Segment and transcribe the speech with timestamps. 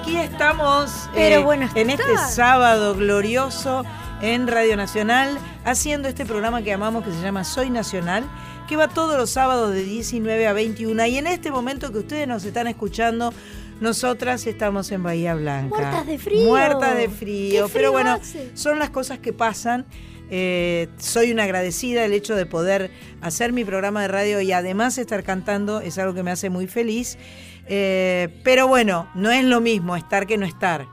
[0.00, 3.82] Aquí estamos eh, Pero buenas en este sábado glorioso
[4.20, 8.28] en Radio Nacional, haciendo este programa que amamos que se llama Soy Nacional,
[8.68, 11.06] que va todos los sábados de 19 a 21.
[11.06, 13.32] Y en este momento que ustedes nos están escuchando,
[13.80, 15.74] nosotras estamos en Bahía Blanca.
[15.74, 16.46] Muertas de frío.
[16.46, 17.70] Muertas de frío.
[17.72, 18.50] Pero bueno, hace.
[18.54, 19.86] son las cosas que pasan.
[20.28, 22.90] Eh, soy una agradecida el hecho de poder
[23.22, 26.66] hacer mi programa de radio y además estar cantando es algo que me hace muy
[26.66, 27.16] feliz.
[27.68, 30.86] Eh, pero bueno, no es lo mismo estar que no estar.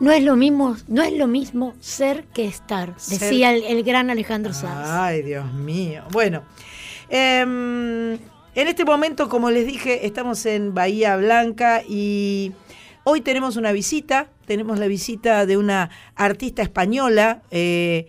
[0.00, 3.82] No es lo mismo, no es lo mismo ser que estar, Ser- decía el, el
[3.84, 4.88] gran Alejandro Sanz.
[4.90, 6.02] Ay, Dios mío.
[6.10, 6.42] Bueno,
[7.08, 12.52] em, en este momento, como les dije, estamos en Bahía Blanca y
[13.04, 14.28] hoy tenemos una visita.
[14.46, 17.42] Tenemos la visita de una artista española.
[17.50, 18.06] eh,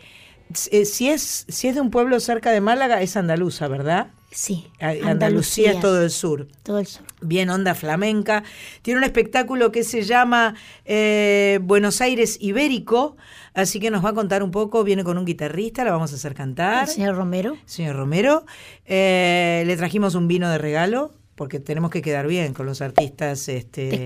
[0.72, 4.08] eh, si, es, si es de un pueblo cerca de Málaga, es andaluza, ¿verdad?
[4.35, 6.50] Sí, A- Andalucía es todo el sur.
[6.62, 7.06] todo el sur.
[7.22, 8.44] bien onda flamenca.
[8.81, 13.16] Tiene un espectáculo que se llama eh, Buenos Aires Ibérico,
[13.53, 16.16] así que nos va a contar un poco, viene con un guitarrista, la vamos a
[16.16, 16.84] hacer cantar.
[16.84, 17.56] El señor Romero.
[17.66, 18.46] Señor Romero,
[18.85, 21.13] eh, le trajimos un vino de regalo.
[21.35, 24.06] Porque tenemos que quedar bien con los artistas este, eh,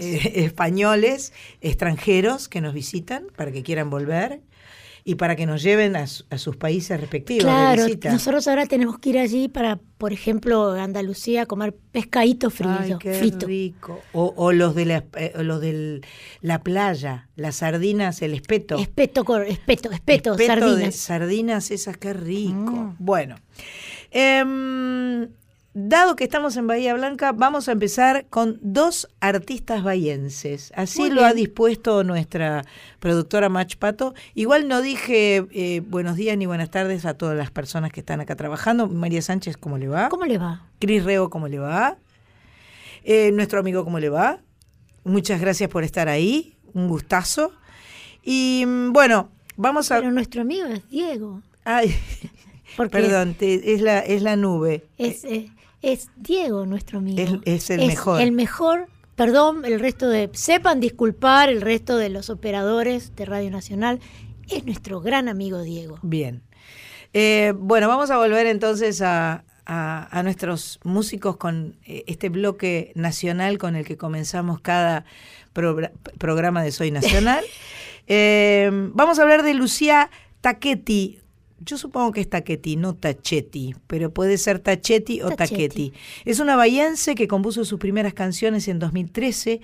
[0.00, 4.42] eh, españoles, extranjeros que nos visitan para que quieran volver
[5.10, 8.98] y para que nos lleven a, su- a sus países respectivos Claro, nosotros ahora tenemos
[8.98, 12.76] que ir allí para, por ejemplo, Andalucía a comer pescadito frito.
[12.78, 13.46] Ay, qué frito.
[13.46, 14.00] rico.
[14.12, 16.02] O, o los de la, eh, o los de
[16.42, 18.76] la playa, las sardinas, el espeto.
[18.76, 20.94] Espeto, espeto, espeto, Espeto de sardinas.
[20.96, 22.54] sardinas, esas, qué rico.
[22.72, 22.96] Mm.
[22.98, 23.36] Bueno,
[24.10, 25.28] em,
[25.80, 30.72] dado que estamos en Bahía Blanca, vamos a empezar con dos artistas bahienses.
[30.74, 32.64] Así Muy lo ha dispuesto nuestra
[32.98, 34.14] productora Mach Pato.
[34.34, 38.20] Igual no dije eh, buenos días ni buenas tardes a todas las personas que están
[38.20, 38.88] acá trabajando.
[38.88, 40.08] María Sánchez, ¿cómo le va?
[40.08, 40.66] ¿Cómo le va?
[40.80, 41.96] Cris Reo, ¿cómo le va?
[43.04, 44.40] Eh, nuestro amigo, ¿cómo le va?
[45.04, 47.52] Muchas gracias por estar ahí, un gustazo.
[48.22, 49.98] Y mm, bueno, vamos a...
[50.00, 51.40] Pero nuestro amigo es Diego.
[51.64, 51.94] Ay,
[52.76, 54.84] Porque perdón, te- es, la, es la nube.
[54.98, 55.50] Es, eh,
[55.82, 57.40] es Diego nuestro amigo.
[57.44, 58.20] Es- es el mejor.
[58.20, 60.30] El mejor, perdón, el resto de...
[60.32, 64.00] Sepan disculpar el resto de los operadores de Radio Nacional.
[64.48, 65.98] Es nuestro gran amigo Diego.
[66.02, 66.42] Bien.
[67.14, 72.92] Eh, bueno, vamos a volver entonces a, a- a nuestros músicos con eh, este bloque
[72.94, 75.04] nacional con el que comenzamos cada
[75.54, 77.44] progra- programa de Soy Nacional.
[78.10, 80.08] Eh, vamos a hablar de Lucía
[80.40, 81.20] Tachetti.
[81.60, 85.30] Yo supongo que es Tachetti, no Tachetti, pero puede ser Tachetti o.
[85.30, 85.92] Tachetti.
[86.24, 89.60] Es una bahiense que compuso sus primeras canciones en 2013.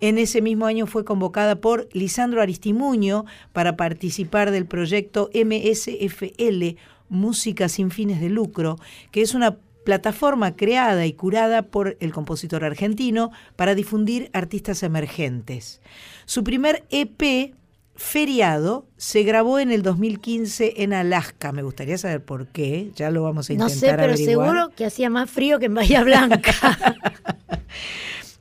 [0.00, 6.76] En ese mismo año fue convocada por Lisandro Aristimuño para participar del proyecto MSFL,
[7.08, 8.80] Música sin fines de lucro,
[9.12, 15.80] que es una plataforma creada y curada por el compositor argentino para difundir artistas emergentes.
[16.24, 17.54] Su primer EP,
[17.96, 21.52] Feriado, se grabó en el 2015 en Alaska.
[21.52, 24.48] Me gustaría saber por qué, ya lo vamos a No intentar sé, pero averiguar.
[24.48, 26.52] seguro que hacía más frío que en Bahía Blanca.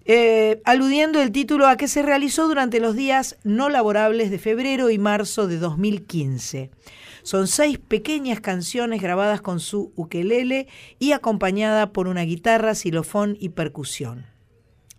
[0.07, 4.92] Eh, aludiendo el título a que se realizó durante los días no laborables de febrero
[4.92, 6.69] y marzo de 2015.
[7.24, 10.68] Son seis pequeñas canciones grabadas con su ukelele
[11.00, 14.28] y acompañada por una guitarra, xilofón y percusión.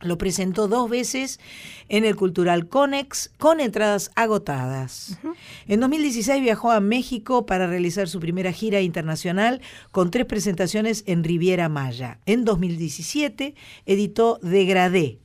[0.01, 1.41] Lo presentó dos veces
[1.89, 5.19] en el Cultural Conex con entradas agotadas.
[5.67, 9.63] En 2016 viajó a México para realizar su primera gira internacional
[9.93, 12.19] con tres presentaciones en Riviera Maya.
[12.27, 13.55] En 2017
[13.87, 15.19] editó Degradé.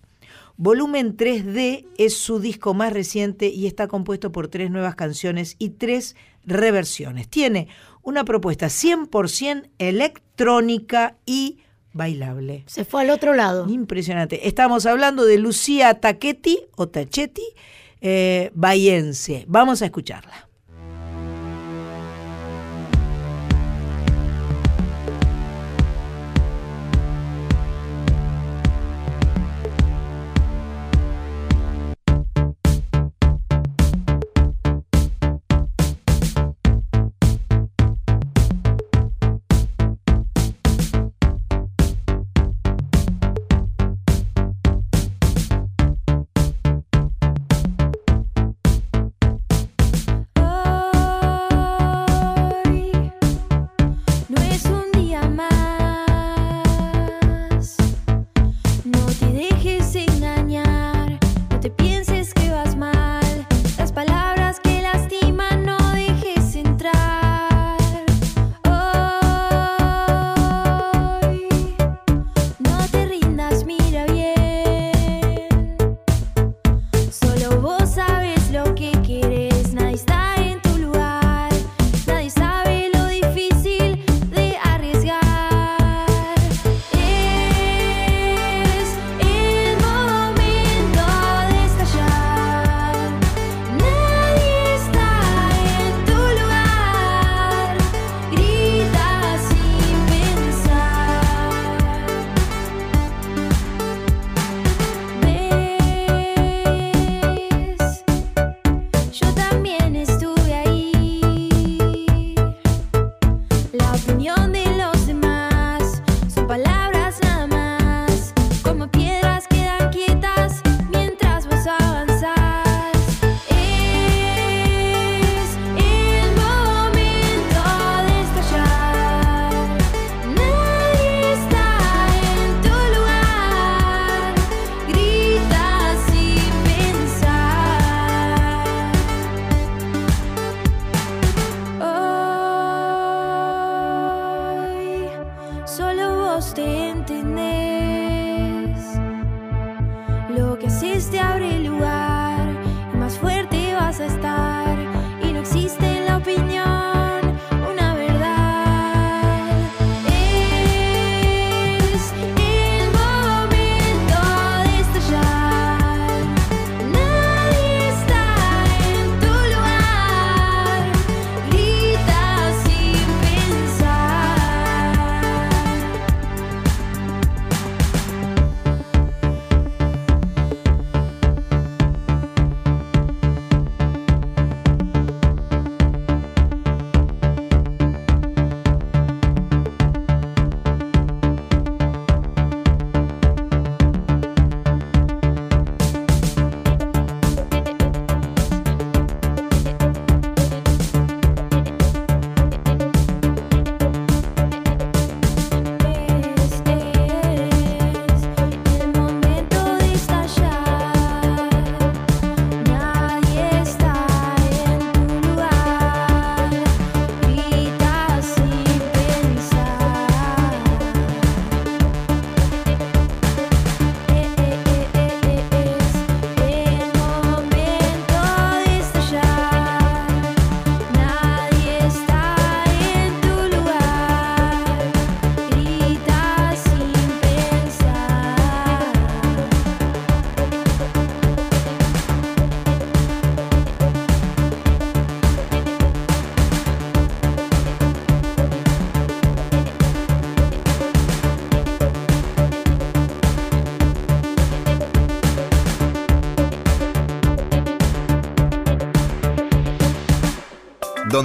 [0.55, 5.71] Volumen 3D es su disco más reciente y está compuesto por tres nuevas canciones y
[5.71, 6.15] tres
[6.45, 7.27] reversiones.
[7.27, 7.67] Tiene
[8.03, 11.57] una propuesta 100% electrónica y
[11.93, 12.63] bailable.
[12.67, 13.67] Se fue al otro lado.
[13.69, 14.47] Impresionante.
[14.47, 17.45] Estamos hablando de Lucía Tachetti o Tachetti,
[18.01, 19.45] eh, bahiense.
[19.47, 20.50] Vamos a escucharla.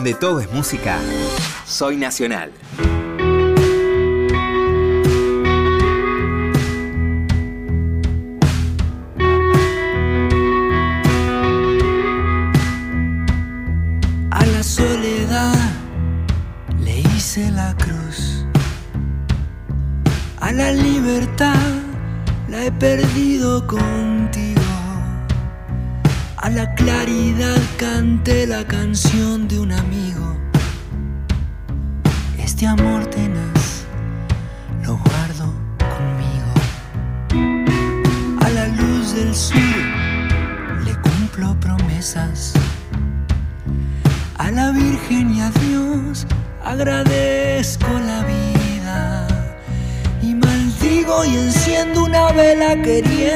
[0.07, 1.01] Donde todo es música,
[1.67, 2.53] soy nacional.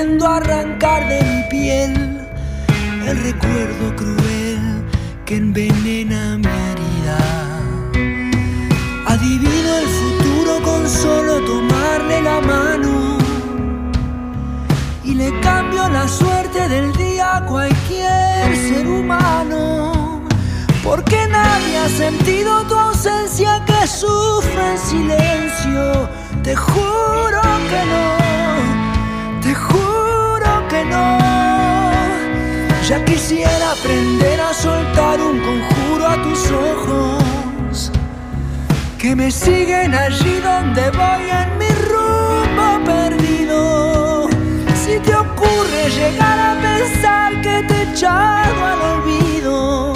[0.01, 1.93] Queriendo arrancar de mi piel
[3.07, 4.83] el recuerdo cruel
[5.27, 7.19] que envenena mi herida.
[9.07, 13.19] Adivino el futuro con solo tomarle la mano
[15.05, 20.23] y le cambio la suerte del día a cualquier ser humano.
[20.83, 26.09] Porque nadie ha sentido tu ausencia que sufre en silencio.
[26.43, 28.30] Te juro que no,
[32.91, 37.93] Ya quisiera aprender a soltar un conjuro a tus ojos
[38.99, 44.29] que me siguen allí donde voy en mi rumbo perdido.
[44.75, 49.93] Si te ocurre llegar a pensar que te he echado al olvido,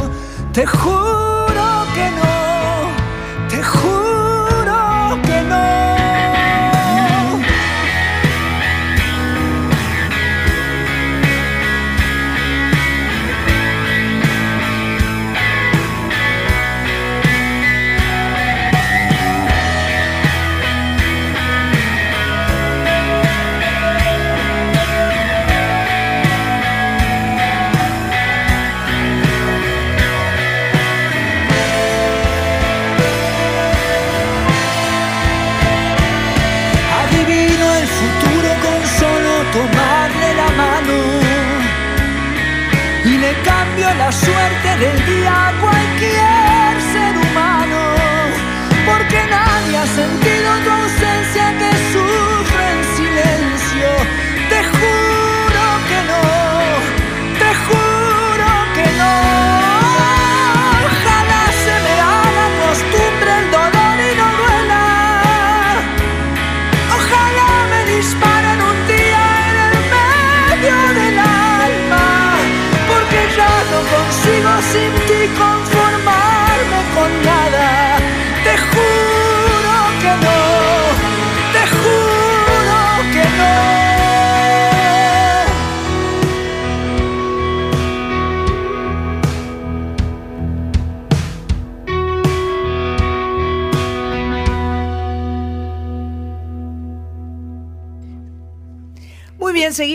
[0.53, 4.04] te juro que no, te juro
[44.77, 45.24] suerte del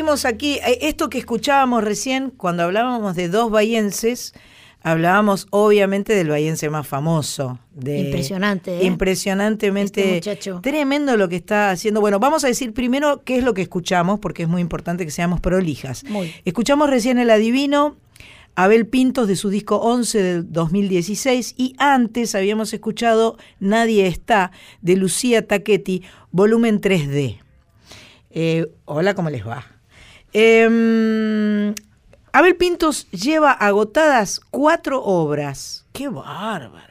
[0.09, 0.59] aquí.
[0.65, 4.33] Eh, Esto que escuchábamos recién, cuando hablábamos de dos bahienses,
[4.81, 7.59] hablábamos obviamente del bahiense más famoso.
[7.73, 8.85] De, Impresionante, ¿eh?
[8.85, 12.01] Impresionantemente Este tremendo lo que está haciendo.
[12.01, 15.11] Bueno, vamos a decir primero qué es lo que escuchamos, porque es muy importante que
[15.11, 16.03] seamos prolijas.
[16.05, 16.33] Muy.
[16.43, 17.95] Escuchamos recién El Adivino,
[18.55, 24.51] Abel Pintos de su disco 11 del 2016 y antes habíamos escuchado Nadie está
[24.81, 27.37] de Lucía Taquetti, volumen 3D.
[28.31, 29.78] Eh, hola, ¿cómo les va?
[30.33, 31.73] Eh,
[32.31, 35.85] Abel Pintos lleva agotadas cuatro obras.
[35.91, 36.89] ¡Qué bárbaro!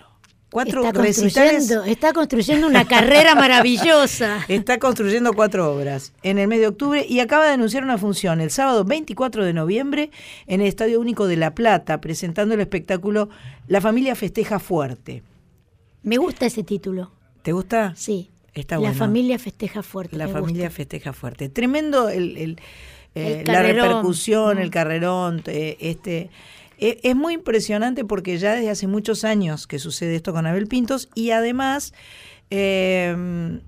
[0.51, 1.53] Cuatro Está recitales.
[1.53, 4.45] construyendo, está construyendo una carrera maravillosa.
[4.49, 8.41] Está construyendo cuatro obras en el mes de octubre y acaba de anunciar una función
[8.41, 10.11] el sábado 24 de noviembre
[10.47, 13.29] en el Estadio Único de La Plata, presentando el espectáculo
[13.67, 15.23] La familia festeja fuerte.
[16.03, 17.11] Me gusta ese título.
[17.43, 17.93] ¿Te gusta?
[17.95, 18.31] Sí.
[18.55, 18.95] Está la bueno.
[18.95, 20.17] familia festeja fuerte.
[20.17, 20.77] La familia gusta.
[20.77, 21.51] festeja fuerte.
[21.51, 22.61] Tremendo el, el,
[23.15, 25.43] eh, la repercusión, el carrerón.
[25.47, 26.31] eh, este,
[26.79, 30.67] eh, es muy impresionante porque ya desde hace muchos años que sucede esto con Abel
[30.69, 31.93] Pintos y además
[32.51, 33.61] eh,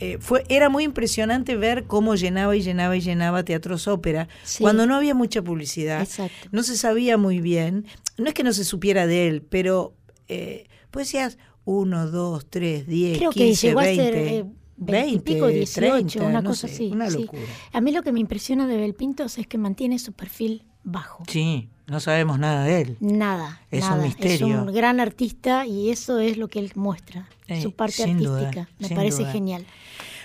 [0.00, 4.62] eh, fue, era muy impresionante ver cómo llenaba y llenaba y llenaba teatros ópera Sí.
[4.62, 6.02] cuando no había mucha publicidad.
[6.02, 6.48] Exacto.
[6.50, 7.86] No se sabía muy bien.
[8.18, 9.94] No es que no se supiera de él, pero
[10.28, 14.44] eh, pues decías uno, dos, tres, diez, Creo que 15, llegó a 20, ser eh,
[14.76, 15.80] 20 y pico, 18,
[16.18, 16.90] 30, una no cosa sé, así.
[16.92, 17.28] Una sí.
[17.72, 21.24] A mí lo que me impresiona de Belpintos es que mantiene su perfil bajo.
[21.28, 22.96] Sí, no sabemos nada de él.
[23.00, 23.60] Nada.
[23.70, 24.02] Es un nada.
[24.04, 24.46] misterio.
[24.46, 27.28] Es un gran artista y eso es lo que él muestra.
[27.46, 28.68] Eh, su parte sin duda, artística.
[28.78, 29.32] Me parece duda.
[29.32, 29.66] genial.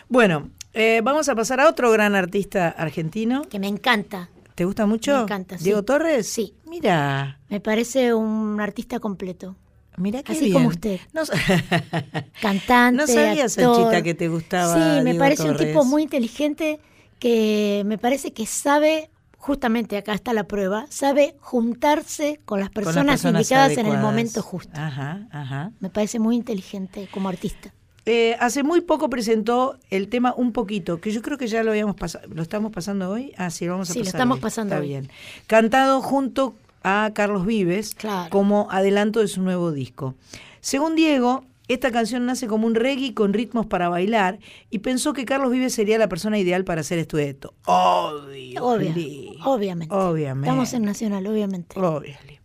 [0.10, 3.42] Bueno, eh, vamos a pasar a otro gran artista argentino.
[3.44, 4.30] Que me encanta.
[4.56, 5.16] ¿Te gusta mucho?
[5.16, 5.66] Me encanta, sí.
[5.66, 6.28] ¿Diego Torres?
[6.28, 6.56] Sí.
[6.68, 9.56] Mira, Me parece un artista completo.
[9.98, 10.54] Mira qué Así bien.
[10.54, 11.00] como usted.
[11.14, 11.22] No,
[12.42, 12.98] Cantante.
[12.98, 13.50] No sabía, actor.
[13.50, 16.80] Sanchita, que te gustaba Sí, me Diego parece un tipo muy inteligente
[17.20, 22.84] que me parece que sabe, justamente acá está la prueba, sabe juntarse con las Con
[22.86, 24.72] las personas, indicadas en el momento justo.
[24.76, 25.72] Ajá, ajá.
[25.80, 27.74] Me parece muy inteligente como artista.
[28.06, 31.72] Eh, hace muy poco presentó el tema Un Poquito, que yo creo que ya lo
[31.72, 32.26] habíamos pasado.
[32.34, 33.34] ¿Lo estamos pasando hoy?
[33.36, 34.16] Ah, sí, lo vamos a Sí, lo pasar.
[34.16, 34.42] estamos hoy.
[34.42, 34.88] pasando Está hoy.
[34.88, 35.12] bien.
[35.46, 36.56] Cantado junto
[36.88, 38.30] a Carlos Vives Claro.
[38.30, 40.16] como adelanto de su nuevo disco.
[40.62, 44.40] Según Diego, esta canción nace como un reggae con ritmos para bailar
[44.70, 47.54] y pensó que Carlos Vives sería la persona ideal para hacer este dueto.
[47.66, 48.64] Obvio.
[48.64, 49.92] Obviamente.
[49.92, 50.48] Obviamente.
[50.48, 51.78] Estamos en Nacional, obviamente.
[51.80, 52.40] Obviously.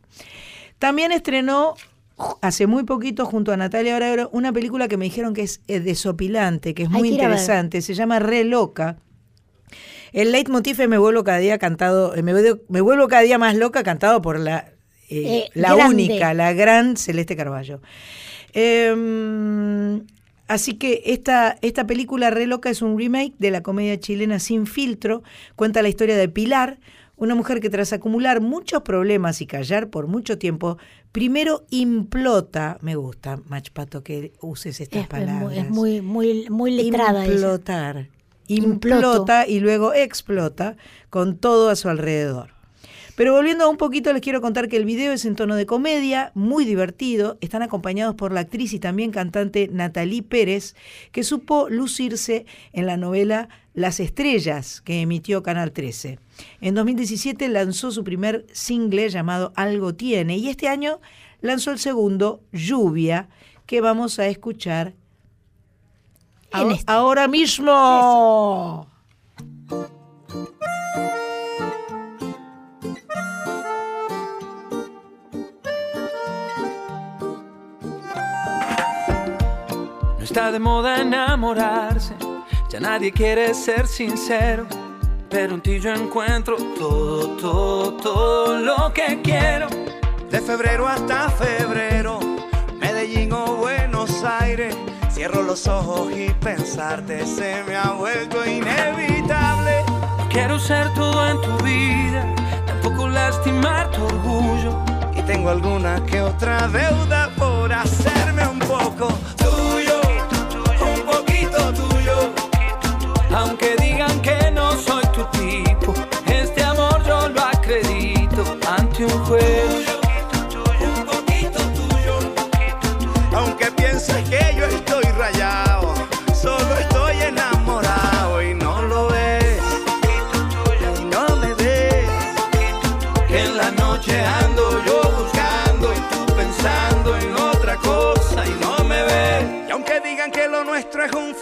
[0.78, 1.74] También estrenó
[2.40, 5.80] hace muy poquito junto a Natalia Oreiro una película que me dijeron que es eh,
[5.80, 8.96] desopilante, que es muy interesante, se llama Re Loca.
[10.12, 13.56] El leitmotiv Me vuelvo cada día cantado, eh, me, vuelvo- me vuelvo cada día más
[13.56, 14.72] loca cantado por la,
[15.08, 15.94] eh, Eh, la grande.
[15.94, 17.80] única, la gran Celeste Carballo.
[18.54, 20.04] Em,
[20.48, 24.66] así que esta, esta película Re Loca es un remake de la comedia chilena Sin
[24.66, 25.22] Filtro.
[25.56, 26.78] Cuenta la historia de Pilar,
[27.16, 30.78] una mujer que tras acumular muchos problemas y callar por mucho tiempo,
[31.12, 32.78] primero implota.
[32.82, 35.56] Me gusta, Machpato, que uses estas Es, es palabras.
[35.66, 37.34] es muy, muy, muy letrada ella.
[38.56, 40.76] Implota y luego explota
[41.10, 42.50] con todo a su alrededor.
[43.14, 46.32] Pero volviendo un poquito, les quiero contar que el video es en tono de comedia,
[46.34, 47.36] muy divertido.
[47.42, 50.74] Están acompañados por la actriz y también cantante Natalie Pérez,
[51.12, 56.18] que supo lucirse en la novela Las Estrellas, que emitió Canal 13.
[56.62, 61.00] En 2017 lanzó su primer single llamado Algo Tiene y este año
[61.42, 63.28] lanzó el segundo, Lluvia,
[63.66, 64.94] que vamos a escuchar
[66.54, 66.92] En este.
[66.92, 68.86] ahora mismo.
[80.18, 82.14] No está de moda enamorarse,
[82.70, 84.66] ya nadie quiere ser sincero.
[85.28, 89.66] Pero en ti yo encuentro todo, todo, todo lo que quiero.
[90.30, 92.20] De febrero hasta febrero,
[92.78, 94.76] Medellín o Buenos Aires.
[95.22, 99.84] Cierro los ojos y pensarte se me ha vuelto inevitable.
[100.28, 102.34] Quiero ser todo en tu vida,
[102.66, 104.82] tampoco lastimar tu orgullo.
[105.14, 109.16] Y tengo alguna que otra deuda por hacerme un poco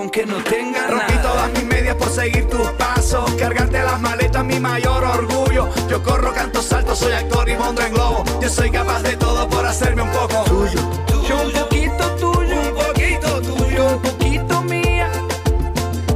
[0.00, 1.22] rico aunque no tenga Rompí nada.
[1.22, 3.30] todas mis medias por seguir tus pasos.
[3.38, 5.68] Cargarte las maletas, mi mayor orgullo.
[5.88, 8.24] Yo corro, canto, salto, soy actor y monto en globo.
[8.40, 10.80] Yo soy capaz de todo por hacerme un poco tuyo.
[11.28, 13.86] Yo un poquito tuyo, Un poquito tuyo.
[13.86, 15.10] un poquito mía.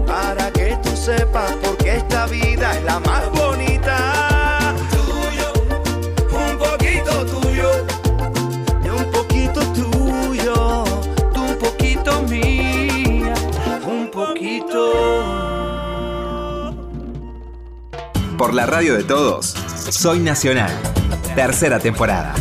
[0.06, 3.53] Para que tú sepas por qué esta vida es la más bonita.
[18.44, 19.54] Por la radio de todos,
[19.88, 20.70] Soy Nacional.
[21.35, 22.35] Tercera temporada.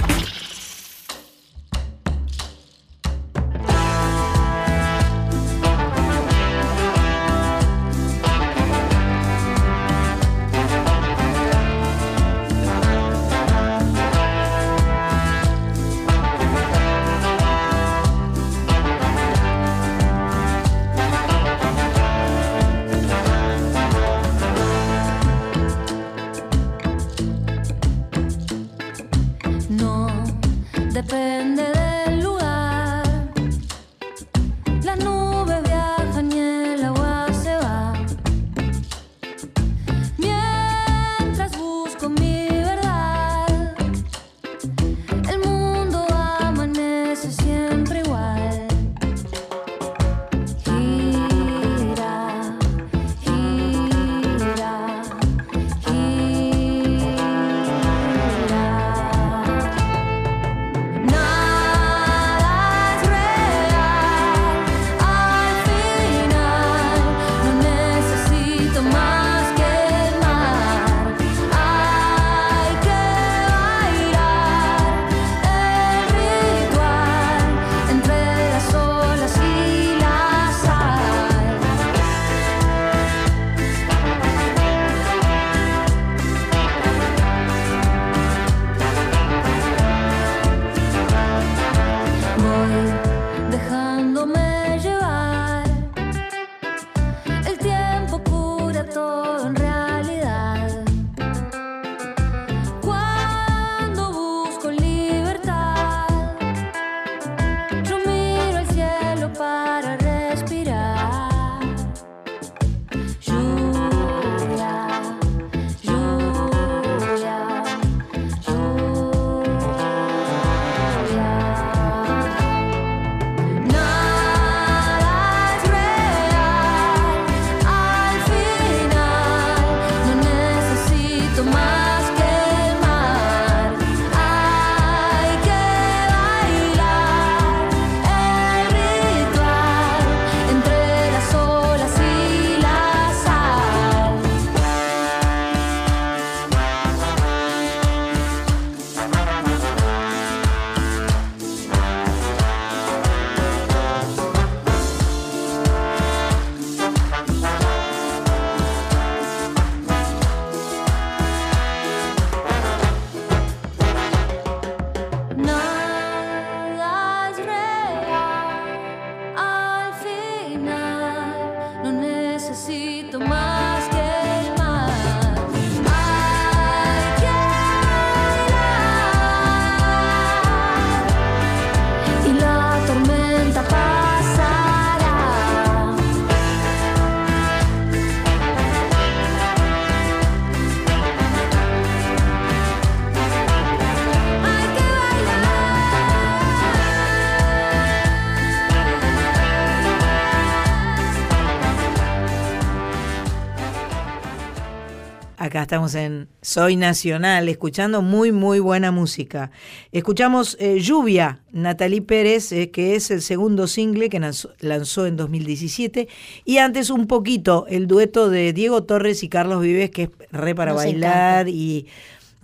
[205.63, 209.51] Estamos en Soy Nacional, escuchando muy, muy buena música.
[209.91, 214.19] Escuchamos eh, Lluvia, Natalie Pérez, eh, que es el segundo single que
[214.59, 216.07] lanzó, en 2017.
[216.45, 220.53] Y antes un poquito el dueto de Diego Torres y Carlos Vives, que es re
[220.55, 221.87] para Nos bailar y...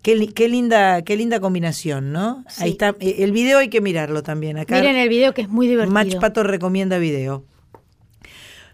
[0.01, 2.45] Qué, li- qué linda, qué linda combinación, ¿no?
[2.47, 2.63] Sí.
[2.63, 2.95] Ahí está.
[3.01, 4.57] Eh, El video hay que mirarlo también.
[4.57, 5.93] Acá Miren el video que es muy divertido.
[5.93, 7.43] Match Pato recomienda video.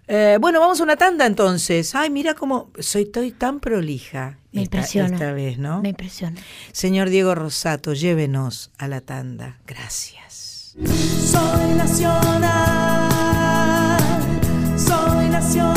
[0.08, 1.96] Eh, bueno, vamos a una tanda entonces.
[1.96, 5.14] Ay, mira cómo soy estoy tan prolija Me esta, impresiona.
[5.14, 5.82] esta vez, ¿no?
[5.82, 6.40] Me impresiona.
[6.72, 9.58] Señor Diego Rosato, llévenos a la tanda.
[9.66, 10.76] Gracias.
[10.76, 12.40] Soy nacional,
[14.78, 15.75] soy nacional,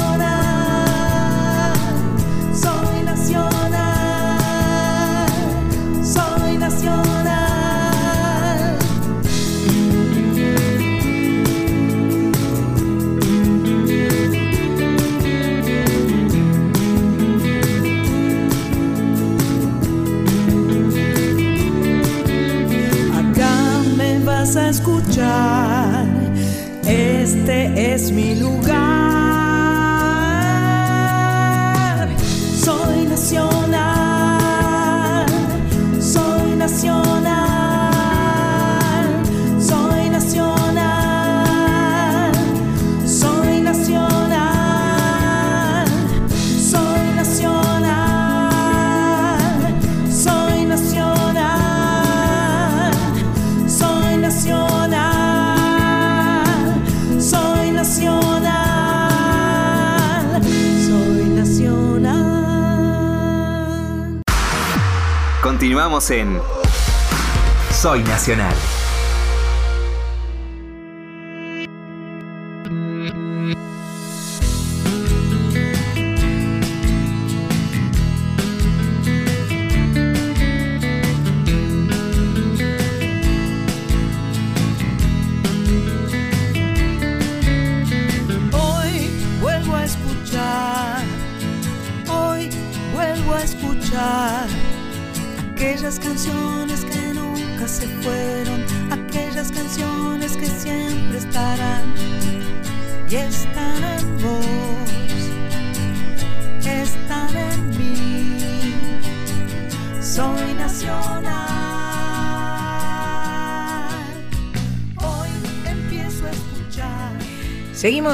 [67.70, 68.77] Soy Nacional.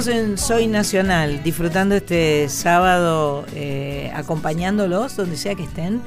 [0.06, 6.02] En Soy Nacional, disfrutando este sábado, eh, acompañándolos donde sea que estén.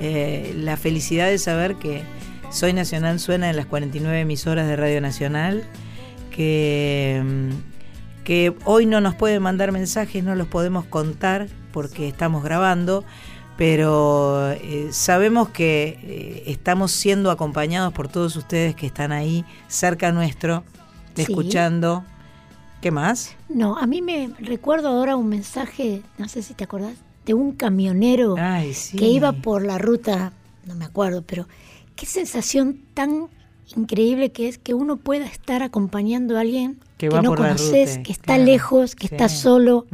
[0.00, 2.02] Eh, la felicidad de saber que
[2.50, 5.64] Soy Nacional suena en las 49 emisoras de Radio Nacional,
[6.30, 12.44] que, mm, que hoy no nos pueden mandar mensajes, no los podemos contar porque estamos
[12.44, 13.04] grabando,
[13.56, 20.12] pero eh, sabemos que eh, estamos siendo acompañados por todos ustedes que están ahí cerca
[20.12, 20.64] nuestro,
[21.14, 21.22] Sí.
[21.22, 22.04] escuchando.
[22.80, 23.34] ¿Qué más?
[23.48, 26.94] No, a mí me recuerdo ahora un mensaje, no sé si te acordás,
[27.26, 28.96] de un camionero Ay, sí.
[28.96, 30.32] que iba por la ruta,
[30.64, 31.46] no me acuerdo, pero
[31.96, 33.26] qué sensación tan
[33.76, 38.34] increíble que es que uno pueda estar acompañando a alguien Que no conoces, que está
[38.36, 39.14] claro, lejos, que sí.
[39.14, 39.86] está solo.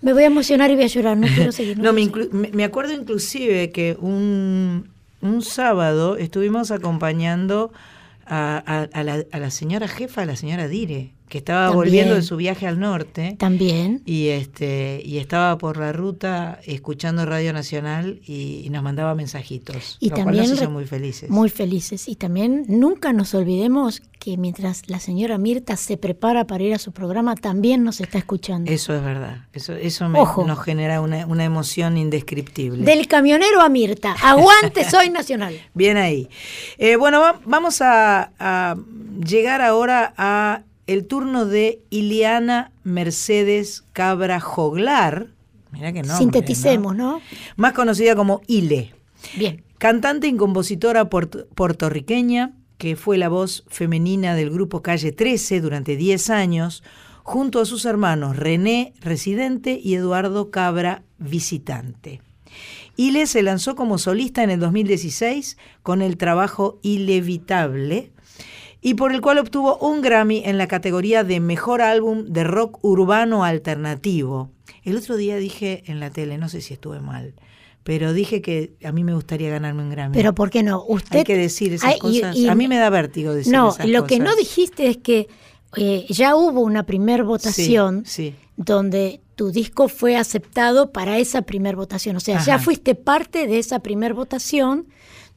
[0.00, 1.78] Me voy a emocionar y voy a llorar, no quiero seguir.
[1.82, 4.88] No, inclu- me- me acuerdo inclusive que un,
[5.20, 7.72] un sábado estuvimos acompañando
[8.26, 11.76] a, a- a la, a la señora jefa, a la señora Dire, que estaba También.
[11.84, 13.36] volviendo de su viaje al norte.
[13.38, 14.02] También.
[14.06, 19.96] Y este y estaba por la ruta escuchando Radio Nacional y, y nos mandaba mensajitos.
[20.00, 21.30] Y también nos hizo muy felices.
[21.30, 22.08] Muy felices.
[22.08, 26.78] Y también nunca nos olvidemos que mientras la señora Mirta se prepara para ir a
[26.78, 28.70] su programa, también nos está escuchando.
[28.70, 29.44] Eso es verdad.
[29.52, 30.44] Eso, eso me- Ojo.
[30.44, 32.84] nos genera una, una emoción indescriptible.
[32.84, 34.16] Del camionero a Mirta.
[34.20, 35.54] Aguante, soy nacional.
[35.74, 36.28] Bien ahí.
[36.78, 38.76] Eh, bueno, va- vamos a, a
[39.24, 45.28] llegar ahora a el turno de Iliana Mercedes Cabra Joglar.
[45.70, 47.12] Mira que nombre, Sinteticemos, ¿no?
[47.18, 47.20] ¿no?
[47.56, 48.94] Más conocida como Ile.
[49.36, 49.62] Bien.
[49.78, 55.96] Cantante y compositora puert- puertorriqueña que fue la voz femenina del grupo Calle 13 durante
[55.96, 56.82] 10 años,
[57.24, 62.22] junto a sus hermanos René, residente, y Eduardo Cabra, visitante.
[62.96, 68.10] Ile se lanzó como solista en el 2016 con el trabajo Ilevitable
[68.80, 72.78] y por el cual obtuvo un Grammy en la categoría de Mejor Álbum de Rock
[72.84, 74.50] Urbano Alternativo.
[74.84, 77.34] El otro día dije en la tele, no sé si estuve mal,
[77.82, 80.14] pero dije que a mí me gustaría ganarme un Grammy.
[80.14, 80.84] Pero ¿por qué no?
[80.86, 82.36] Usted Hay que decir esas cosas.
[82.36, 85.28] y- a mí me da vértigo decir No, esas lo que no dijiste es que
[85.76, 88.34] eh, ya hubo una primer votación Sí, sí.
[88.56, 92.16] donde tu disco fue aceptado para esa primer votación.
[92.16, 94.86] O sea, ya fuiste parte de esa primer votación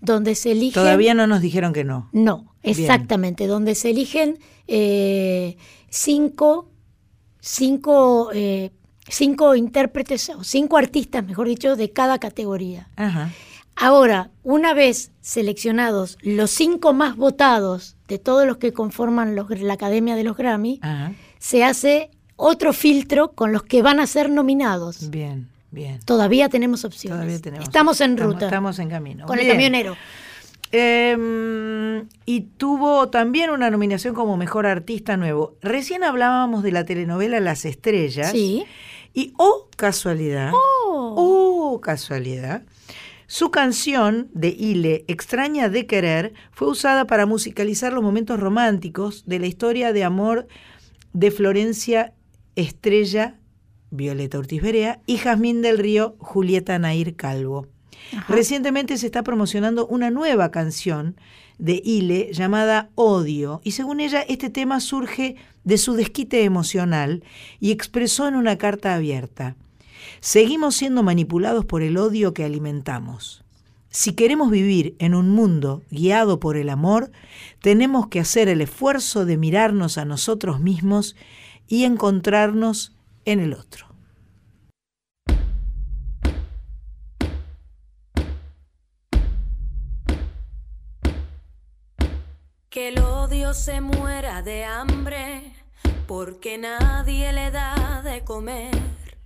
[0.02, 0.74] donde se eligen...
[0.82, 2.10] Todavía no nos dijeron que no.
[2.12, 2.78] No, Bien.
[2.80, 4.38] exactamente, donde se eligen
[4.68, 5.58] eh,
[5.90, 6.70] cinco,
[7.40, 8.72] cinco, eh,
[9.08, 12.90] cinco intérpretes o cinco artistas, mejor dicho, de cada categoría.
[12.96, 13.32] Ajá.
[13.76, 19.74] Ahora, una vez seleccionados los cinco más votados de todos los que conforman los- la
[19.74, 21.14] Academia de los Grammy, Ajá.
[21.40, 25.10] se hace otro filtro con los que van a ser nominados.
[25.10, 26.00] Bien, bien.
[26.06, 27.20] Todavía tenemos opciones.
[27.20, 27.68] Todavía tenemos.
[27.68, 28.46] Estamos en ruta.
[28.46, 29.26] Estamos en camino.
[29.26, 29.98] con el camionero.
[30.74, 35.58] Eh, y tuvo también una nominación como mejor artista nuevo.
[35.62, 38.32] Recién hablábamos de la telenovela Las Estrellas.
[38.32, 38.64] Sí.
[39.14, 40.52] Y oh, casualidad.
[40.54, 42.64] Oh, casualidad.
[43.28, 49.40] Su canción de Ile, Extraña de Querer, fue usada para musicalizar los momentos románticos de
[49.40, 50.48] la historia de amor
[51.14, 52.14] de Florencia
[52.56, 53.36] Estrella,
[53.92, 57.68] Violeta Ortiz Berea, y Jazmín del Río, Julieta Nair Calvo.
[58.28, 61.16] Recientemente se está promocionando una nueva canción
[61.60, 67.24] de Ile llamada Odio y según ella este tema surge de su desquite emocional
[67.60, 69.56] y expresó en una carta abierta.
[70.20, 73.44] Seguimos siendo manipulados por el odio que alimentamos.
[73.90, 77.12] Si queremos vivir en un mundo guiado por el amor,
[77.62, 81.16] tenemos que hacer el esfuerzo de mirarnos a nosotros mismos
[81.68, 83.88] y encontrarnos en el otro.
[92.70, 95.54] Que el odio se muera de hambre
[96.08, 99.18] porque nadie le da de comer.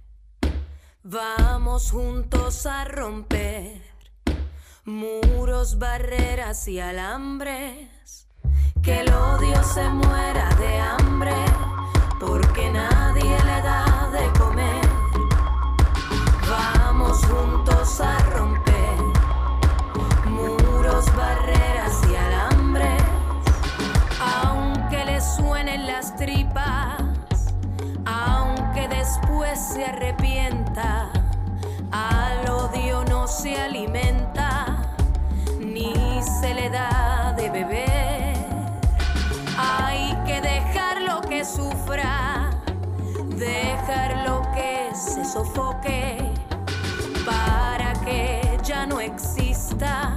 [1.03, 3.81] Vamos juntos a romper
[4.85, 8.27] muros, barreras y alambres.
[8.81, 11.45] Que el odio se muera de hambre
[12.19, 13.84] porque nadie le da
[17.99, 18.97] a romper
[20.25, 23.03] muros, barreras y alambres.
[24.19, 27.53] Aunque le suenen las tripas,
[28.05, 31.11] aunque después se arrepienta,
[31.91, 34.77] al odio no se alimenta,
[35.59, 35.93] ni
[36.41, 38.35] se le da de beber.
[39.57, 42.49] Hay que dejarlo que sufra,
[43.37, 46.34] dejarlo que se sofoque,
[48.05, 50.14] que ya no exista,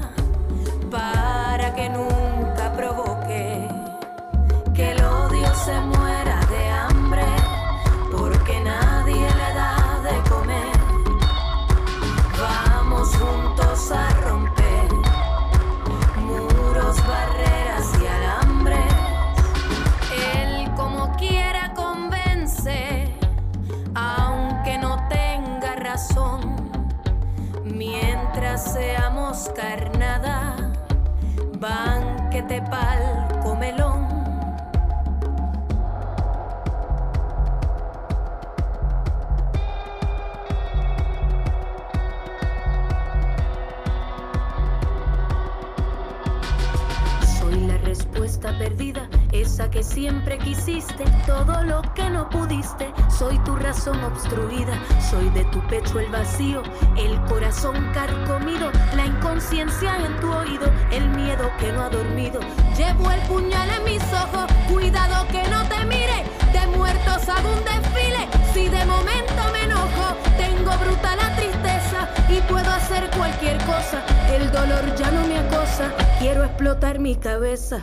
[56.96, 62.40] el corazón carcomido, la inconsciencia en tu oído, el miedo que no ha dormido.
[62.76, 67.64] Llevo el puñal en mis ojos, cuidado que no te mire, de muertos hago un
[67.64, 68.28] desfile.
[68.52, 74.02] Si de momento me enojo, tengo bruta la tristeza y puedo hacer cualquier cosa.
[74.30, 77.16] El dolor ya no me acosa, quiero explotar mi.
[77.16, 77.80] Cabeza,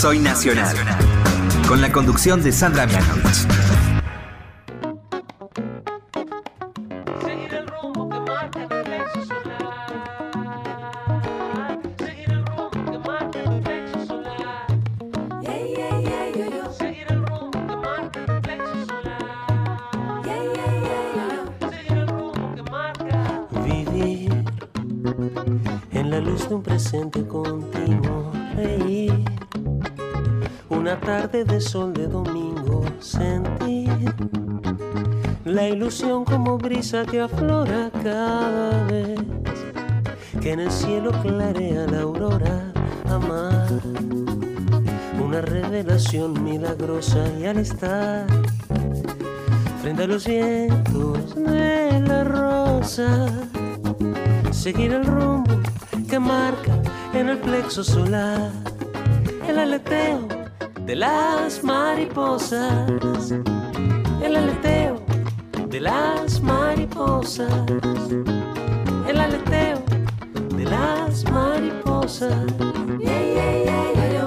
[0.00, 0.74] Soy Nacional.
[1.68, 3.59] Con la conducción de Sandra Mianovich.
[36.80, 39.20] Como brisa que aflora cada vez
[40.40, 42.72] que en el cielo clarea la aurora,
[43.06, 43.68] amar.
[45.22, 48.26] Una revelación milagrosa y al estar
[49.82, 53.28] frente a los vientos de la rosa,
[54.50, 55.60] seguir el rumbo
[56.08, 56.80] que marca
[57.12, 58.50] en el plexo solar
[59.46, 60.26] el aleteo
[60.86, 62.88] de las mariposas,
[67.38, 69.78] el aleteo
[70.56, 72.34] de las mariposas.
[72.98, 74.26] Yeah, yeah, yeah, yeah, yo.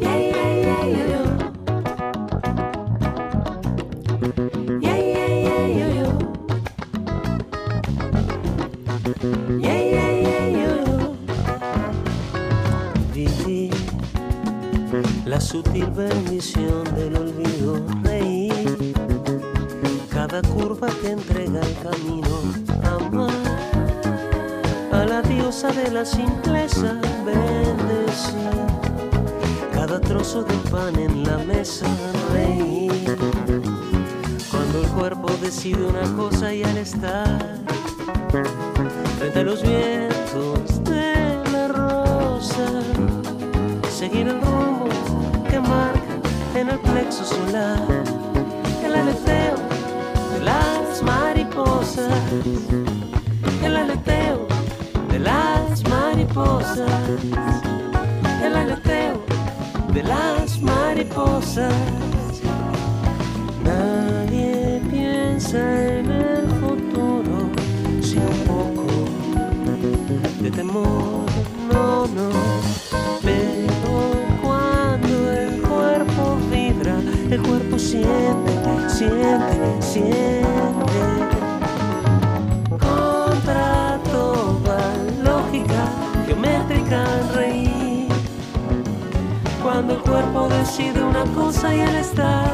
[0.00, 1.22] Yeah, yeah, yeah, yeah, yo.
[4.82, 6.08] Yeah, yeah, yeah, yeah, yo.
[9.60, 10.78] Yeah, yeah, yeah,
[15.24, 17.86] la sutil bendición del olvido,
[20.28, 22.28] cada curva que entrega el camino,
[22.84, 23.30] amar
[24.92, 28.34] a la diosa de la simpleza, bendecir
[29.72, 31.86] cada trozo de pan en la mesa,
[32.32, 33.16] reír.
[34.50, 37.38] Cuando el cuerpo decide una cosa y al estar
[39.18, 42.82] frente a los vientos de la rosa,
[43.88, 44.88] seguir el rumbo
[45.48, 46.20] que marca
[46.54, 47.78] en el plexo solar
[48.84, 49.67] el aleteo
[53.64, 54.46] el aleteo
[55.10, 56.78] de las mariposas,
[58.44, 59.24] el aleteo
[59.92, 61.74] de las mariposas.
[63.64, 67.50] Nadie piensa en el futuro
[68.02, 68.86] sin un poco
[70.40, 71.24] de temor,
[71.72, 72.30] no, no.
[73.22, 73.92] Pero
[74.42, 76.96] cuando el cuerpo vibra,
[77.30, 78.52] el cuerpo siente,
[78.88, 80.57] siente, siente.
[85.78, 87.04] Lógica geométrica
[87.34, 88.08] reír.
[89.62, 92.50] Cuando el cuerpo decide una cosa y al estar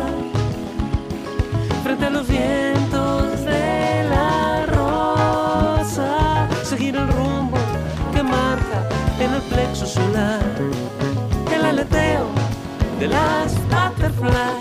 [1.83, 7.59] frente a los vientos de la rosa, seguir el rumbo
[8.13, 8.89] que marca
[9.21, 10.41] en el plexo solar
[11.55, 12.27] el aleteo
[12.99, 14.54] de las butterflies.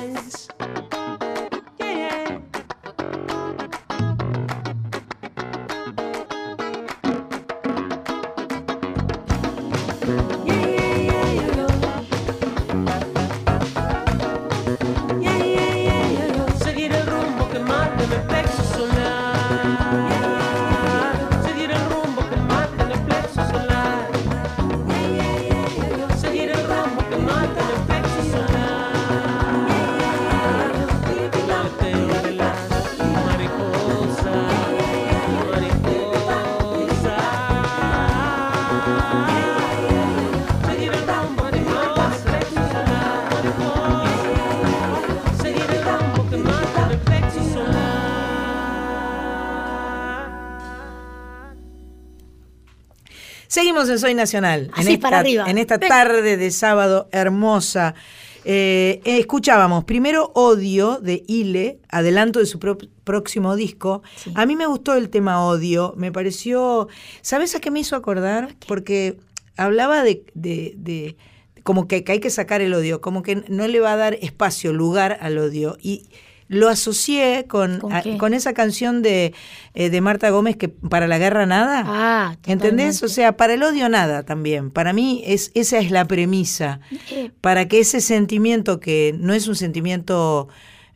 [53.63, 54.69] Seguimos en Soy Nacional.
[54.73, 55.45] Así, en esta, para arriba.
[55.49, 57.95] En esta tarde de sábado hermosa.
[58.43, 64.03] Eh, eh, escuchábamos primero Odio de Ile, adelanto de su pro- próximo disco.
[64.35, 66.89] A mí me gustó el tema Odio, me pareció.
[67.21, 68.53] ¿Sabes a qué me hizo acordar?
[68.67, 69.15] Porque
[69.55, 70.25] hablaba de.
[70.33, 71.15] de- de-
[71.63, 74.15] como que, que hay que sacar el odio, como que no le va a dar
[74.15, 75.77] espacio, lugar al odio.
[75.81, 76.03] Y
[76.47, 78.17] lo asocié con, ¿Con a- qué?
[78.17, 79.33] con esa canción de,
[79.73, 81.83] eh, de Marta Gómez que para la guerra nada.
[81.85, 83.01] Ah, ¿Entendés?
[83.03, 84.69] O sea, para el odio nada también.
[84.71, 86.79] Para mí es, esa es la premisa.
[87.11, 90.47] Eh, Para que ese sentimiento que no es un sentimiento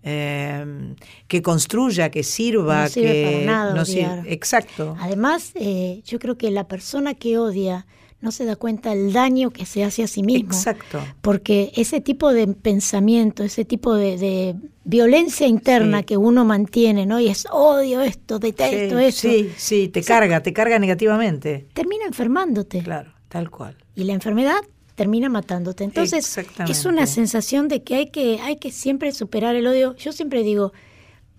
[0.04, 0.94] eh,
[1.28, 4.24] que construya, que sirva, No sirve que para nada no.
[4.26, 4.96] Exacto.
[5.00, 7.86] Además, eh, yo creo que la persona que odia
[8.20, 10.52] no se da cuenta del daño que se hace a sí mismo.
[10.52, 11.00] Exacto.
[11.22, 14.56] Porque ese tipo de pensamiento, ese tipo de, de
[14.86, 16.06] violencia interna Sí.
[16.06, 17.20] que uno mantiene, ¿no?
[17.20, 21.68] Y es odio esto, detesto sí, esto, sí, sí, te carga, te carga negativamente.
[21.74, 22.82] termina enfermándote.
[22.82, 23.78] Claro, tal cual.
[23.96, 24.62] Y la enfermedad
[24.96, 25.84] termina matándote.
[25.84, 29.96] Entonces, es una sensación de que hay que, hay que siempre superar el odio.
[29.96, 30.74] Yo siempre digo,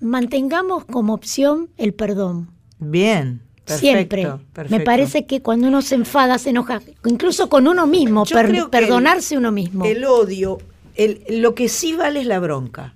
[0.00, 2.50] mantengamos como opción el perdón.
[2.78, 3.42] Bien.
[3.68, 4.22] Perfecto, Siempre.
[4.52, 4.78] perfecto.
[4.78, 9.36] Me parece que cuando uno se enfada, se enoja, incluso con uno mismo, per- perdonarse
[9.38, 9.84] uno mismo.
[9.84, 10.58] El odio,
[10.96, 12.94] el, lo que sí vale es la bronca.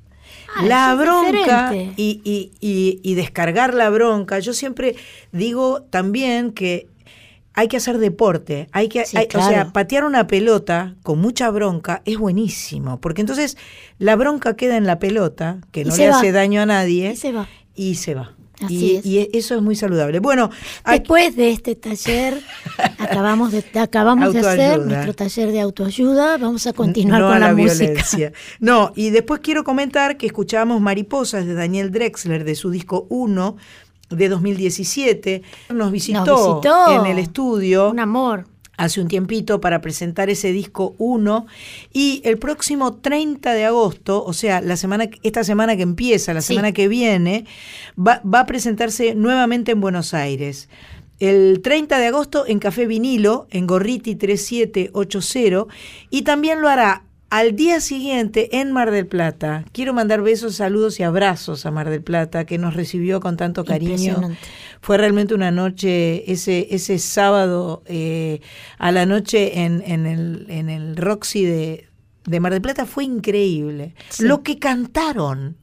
[0.54, 4.38] Ah, la bronca y, y- y- y descargar la bronca.
[4.38, 4.96] Yo siempre
[5.32, 6.88] digo también que
[7.54, 11.50] hay que hacer deporte, hay que, Sí, hay- o sea, patear una pelota con mucha
[11.50, 13.56] bronca es buenísimo, porque entonces
[13.98, 16.16] la bronca queda en la pelota, que no le va.
[16.16, 17.46] hace daño a nadie, Y se va.
[17.74, 18.34] y se va.
[18.62, 19.06] Así y, es.
[19.06, 20.20] y eso es muy saludable.
[20.20, 20.50] Bueno,
[20.86, 22.40] Después de este taller,
[22.98, 26.38] acabamos de, acabamos de hacer nuestro taller de autoayuda.
[26.38, 28.32] Vamos a continuar no con a la, la, música.
[28.60, 33.56] No, y después quiero comentar que escuchamos Mariposas de Daniel Drexler de su disco 1
[34.10, 35.42] de 2017.
[35.70, 37.00] Nos visitó, Nos visitó.
[37.00, 38.46] en el estudio Un amor.
[38.78, 41.46] Hace un tiempito para presentar ese disco 1
[41.92, 46.40] y el próximo 30 de agosto, o sea, la semana esta semana que empieza, la
[46.40, 46.48] Sí.
[46.54, 47.44] semana que viene,
[47.98, 50.68] va, va a presentarse nuevamente en Buenos Aires.
[51.20, 55.66] El 30 de agosto en Café Vinilo, en Gorriti 3780,
[56.10, 59.64] y también lo hará al día siguiente en Mar del Plata.
[59.72, 63.64] Quiero mandar besos, saludos y abrazos a Mar del Plata, que nos recibió con tanto
[63.64, 64.36] cariño.
[64.82, 68.42] Fue realmente una noche, ese, ese sábado eh,
[68.76, 71.88] a la noche en, en el, en el Roxy de,
[72.26, 73.94] de Mar del Plata fue increíble.
[74.10, 74.24] Sí.
[74.24, 75.56] Lo que cantaron,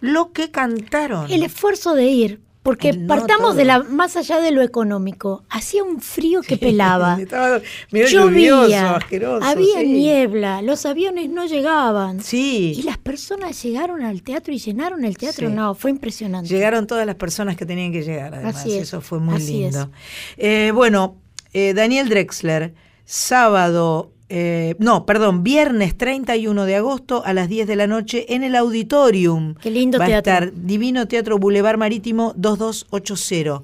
[0.00, 1.30] lo que cantaron.
[1.30, 3.54] El esfuerzo de ir, porque no partamos todo.
[3.54, 5.44] de la más allá de lo económico.
[5.50, 7.16] Hacía un frío que pelaba.
[7.20, 7.60] Estaba
[7.92, 9.46] lluvioso, Llovía, asqueroso.
[9.46, 9.86] había sí.
[9.86, 12.18] niebla, los aviones no llegaban.
[12.18, 15.48] Y Sí, las personas llegaron al teatro y llenaron el teatro.
[15.48, 15.54] Sí.
[15.54, 16.48] No, fue impresionante.
[16.48, 18.56] llegaron todas las personas que tenían que llegar, además.
[18.56, 19.90] Así es, Eso fue muy así lindo.
[20.38, 21.18] Eh, bueno,
[21.52, 27.76] eh, Daniel Drexler, sábado, eh, no, perdón, viernes 31 de agosto a las 10 de
[27.76, 29.54] la noche en el Auditorium.
[29.54, 30.32] Qué lindo Va teatro.
[30.32, 33.62] a estar Divino Teatro Boulevard Marítimo 2280.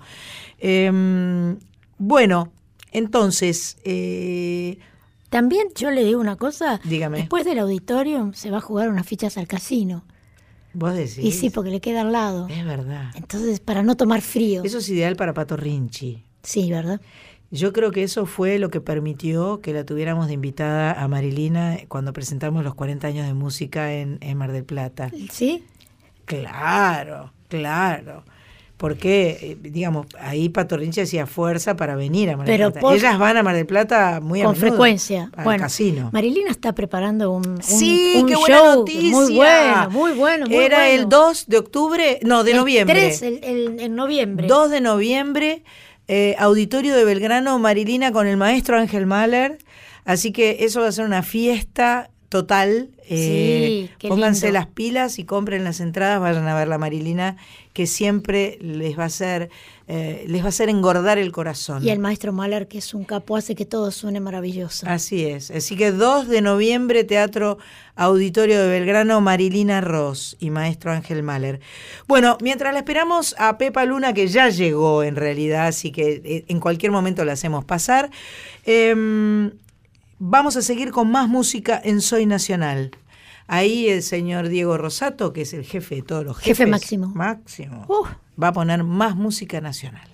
[0.59, 1.57] Em,
[1.99, 2.53] bueno,
[2.93, 4.79] entonces, eh,
[5.31, 6.81] También yo le digo una cosa.
[6.85, 7.19] Dígame.
[7.19, 10.05] Después del auditorio se va a jugar unas fichas al casino.
[10.73, 11.19] vos decís.
[11.19, 12.47] Y sí, porque le queda al lado.
[12.49, 13.11] Es verdad.
[13.15, 14.63] Entonces, para no tomar frío.
[14.65, 16.25] Eso es ideal para Pato Rinchi.
[16.43, 17.01] Sí, ¿verdad?
[17.53, 21.79] Yo creo que eso fue lo que permitió que la tuviéramos de invitada a Marilina
[21.89, 25.11] cuando presentamos los 40 años de música en, en Mar del Plata.
[25.31, 25.65] Sí.
[26.27, 28.23] Claro, claro.
[28.77, 32.95] Porque, eh, digamos, ahí Patorrinche hacía fuerza para venir a Mar del Pero Plata.
[32.95, 35.31] Ellas van a Mar del Plata muy a Con menudo, frecuencia.
[35.37, 36.09] Al bueno, casino.
[36.13, 39.11] Marilina está preparando un, un- Sí, un qué buena show noticia.
[39.11, 40.47] muy bueno, muy bueno.
[40.47, 41.03] muy Era bueno.
[41.03, 42.95] el 2 de octubre, no, de El noviembre.
[43.01, 44.47] 3, el, el- en noviembre.
[44.47, 45.63] 2 de noviembre,
[46.13, 49.59] eh, Auditorio de Belgrano, Marilina con el maestro Ángel Mahler.
[50.05, 52.91] Así que eso va a ser una fiesta total.
[53.09, 54.59] Eh, Sí, pónganse lindo.
[54.59, 57.37] las pilas y compren las entradas, vayan a ver la Marilina,
[57.73, 59.49] que siempre les va a hacer,
[59.87, 61.85] eh, les va a hacer engordar el corazón.
[61.85, 64.87] Y el maestro Mahler, que es un capo, hace que todo suene maravilloso.
[64.89, 65.51] Así es.
[65.51, 67.59] Así que 2 de noviembre, Teatro
[67.95, 71.61] Auditorio de Belgrano, Marilina Ross y Maestro Ángel Mahler.
[72.09, 76.45] Bueno, mientras la esperamos a Pepa Luna, que ya llegó en realidad, así que eh,
[76.49, 78.11] en cualquier momento la hacemos pasar,
[78.65, 79.53] em,
[80.19, 82.91] vamos a seguir con más música en Soy Nacional.
[83.53, 86.57] Ahí el señor Diego Rosato, que es el jefe de todos los jefes.
[86.57, 87.09] Jefe máximo.
[87.09, 87.85] Máximo.
[87.89, 88.07] Uh,
[88.41, 90.09] Va a poner más música nacional.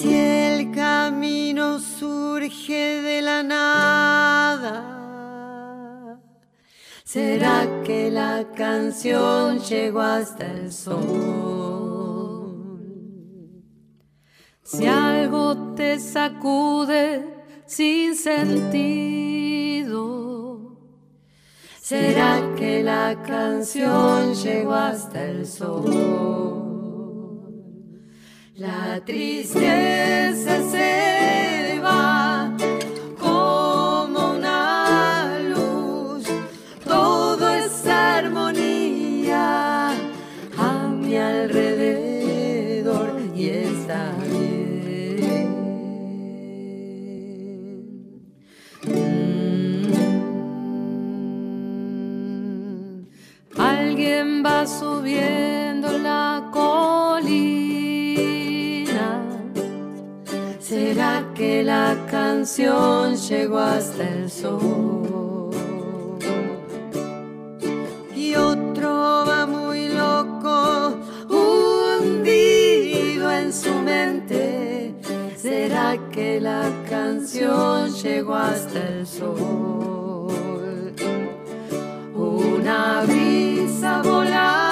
[0.00, 4.72] Si el camino surge de la nada,
[7.04, 11.02] ¿será que la canción llegó hasta el sol?
[14.62, 19.20] Si algo te sacude sin sentido,
[21.78, 26.69] ¿Será que la canción llegó hasta el sol?
[28.60, 32.54] La tristeza se va
[33.18, 36.24] como una luz,
[36.84, 39.92] todo es armonía
[40.58, 45.48] a mi alrededor y está bien.
[53.56, 55.49] alguien va subiendo
[61.40, 65.48] que la canción llegó hasta el sol?
[68.14, 70.98] Y otro va muy loco,
[71.30, 74.94] hundido en su mente.
[75.34, 80.92] ¿Será que la canción llegó hasta el sol?
[82.14, 84.69] Una brisa volará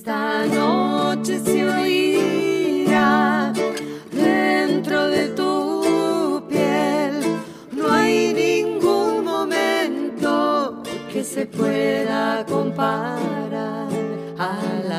[0.00, 3.52] Esta noche se oirá
[4.10, 7.20] dentro de tu piel.
[7.70, 10.82] No hay ningún momento
[11.12, 13.88] que se pueda comparar
[14.38, 14.89] al amor.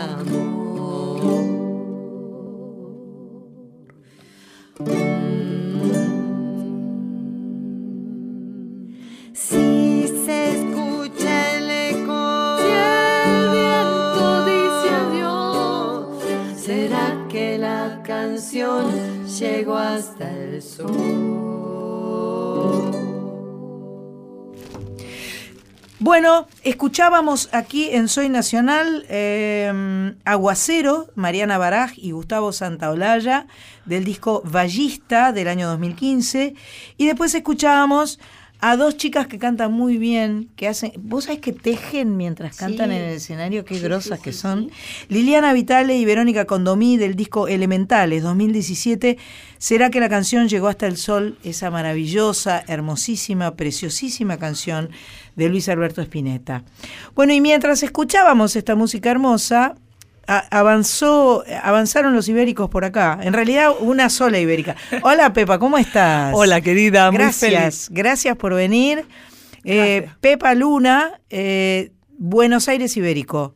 [18.52, 20.92] Canción hasta el sol?
[26.00, 33.48] Bueno, escuchábamos aquí en Soy Nacional eh, Aguacero, Mariana Baraj y Gustavo Santaolalla,
[33.86, 36.56] del disco Ballista del año 2015.
[36.98, 38.20] Y después escuchábamos
[38.64, 42.90] a dos chicas que cantan muy bien, que hacen, vos sabés que tejen mientras cantan
[42.92, 42.96] Sí.
[42.96, 44.70] en el escenario, qué Sí, grosas sí, que son.
[45.10, 49.18] Liliana Vitale y Verónica Condomí del disco Elementales 2017.
[49.58, 51.38] ¿Será que la canción llegó hasta el sol?
[51.44, 54.90] Esa maravillosa, hermosísima, preciosísima canción
[55.36, 56.64] de Luis Alberto Spinetta.
[57.16, 59.76] Bueno, y mientras escuchábamos esta música hermosa,
[60.28, 63.20] avanzó, avanzaron los ibéricos por acá.
[63.22, 64.76] En realidad, una sola ibérica.
[65.02, 66.34] Hola, Pepa, ¿cómo estás?
[66.36, 67.90] Hola, querida, muy Gracias, feliz.
[67.92, 69.06] gracias por venir.
[69.64, 73.56] Eh, Pepa Luna, eh, Buenos Aires Ibérico,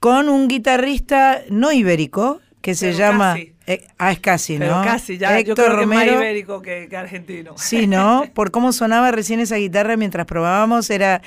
[0.00, 3.32] con un guitarrista no ibérico que se Pero llama...
[3.34, 3.52] casi.
[3.66, 4.84] eh, ah, es casi, Pero ¿no?
[4.84, 5.32] casi, ya.
[5.40, 6.14] yo Héctor que es más Romero.
[6.14, 7.52] ibérico que, que argentino.
[7.58, 8.24] Sí, ¿no?
[8.34, 11.20] Por cómo sonaba recién esa guitarra mientras probábamos, era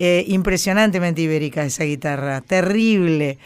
[0.00, 3.38] eh, impresionantemente ibérica esa guitarra, terrible.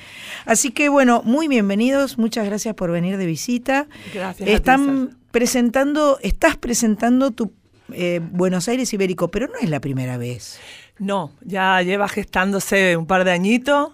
[0.47, 3.86] Así que bueno, muy bienvenidos, muchas gracias por venir de visita.
[4.14, 4.43] Gracias.
[4.43, 7.53] a ti, Están presentando, estás presentando tu
[7.93, 10.59] eh, Buenos Aires Ibérico, pero no es la primera vez.
[10.99, 13.93] No, ya lleva gestándose un par de añitos.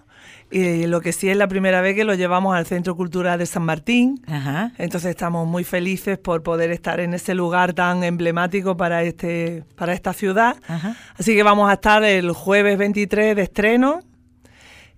[0.51, 3.45] Y lo que sí es la primera vez que lo llevamos al Centro Cultural de
[3.45, 4.21] San Martín.
[4.27, 4.71] Ajá.
[4.77, 9.93] Entonces estamos muy felices por poder estar en ese lugar tan emblemático para este para
[9.93, 10.57] esta ciudad.
[10.67, 10.95] Ajá.
[11.17, 13.99] Así que vamos a estar el jueves 23 de estreno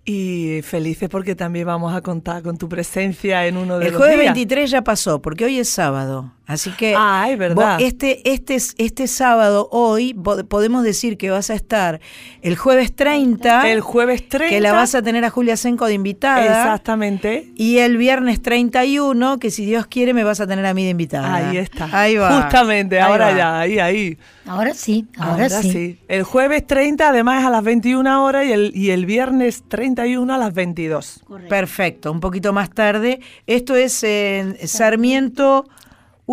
[0.05, 4.01] y felices porque también vamos a contar con tu presencia en uno de El los
[4.01, 4.33] jueves días.
[4.33, 6.31] 23 ya pasó, porque hoy es sábado.
[6.51, 7.77] Así que Ah, es verdad.
[7.77, 11.99] vos este, este, este sábado, hoy, po- podemos decir que vas a estar
[12.41, 13.69] el jueves 30.
[13.71, 14.49] El jueves 30.
[14.55, 16.43] Que la vas a tener a Julia Senco de invitada.
[16.45, 17.51] Exactamente.
[17.55, 20.89] Y el viernes 31, que si Dios quiere me vas a tener a mí de
[20.91, 21.33] invitada.
[21.35, 21.89] Ahí está.
[21.91, 22.41] Ahí va.
[22.41, 23.37] Justamente, Ahí ahora va.
[23.37, 24.17] ya, ahí, ahí.
[24.45, 25.99] Ahora sí, ahora, sí.
[26.07, 30.37] El jueves 30, además, a las 21 horas y el, y el viernes 31 a
[30.37, 31.23] las 22.
[31.47, 33.19] Perfecto, un poquito más tarde.
[33.47, 35.65] Esto es en Sarmiento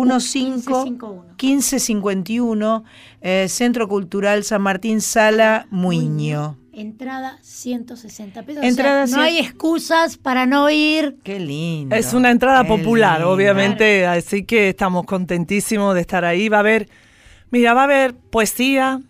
[0.05, 0.91] 15
[1.37, 2.83] 1551,
[3.21, 6.57] eh, Centro Cultural San Martín Sala Muño.
[6.71, 8.63] Entrada 160 pesos.
[8.63, 11.17] Entrada o sea, no hay excusas para no ir.
[11.23, 11.95] Qué lindo.
[11.95, 13.33] Es una entrada Qué popular, lindo.
[13.33, 16.47] obviamente, así que estamos contentísimos de estar ahí.
[16.47, 16.87] Va a haber,
[17.51, 19.01] mira, va a haber poesía,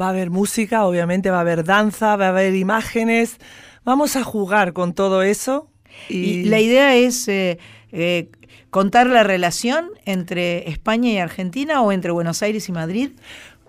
[0.00, 3.36] va a haber música, obviamente va a haber danza, va a haber imágenes.
[3.84, 5.68] Vamos a jugar con todo eso.
[6.08, 7.58] Y, Y la idea es eh,
[7.92, 8.30] eh,
[8.76, 13.08] contar la relación entre España y Argentina o entre Buenos Aires y Madrid.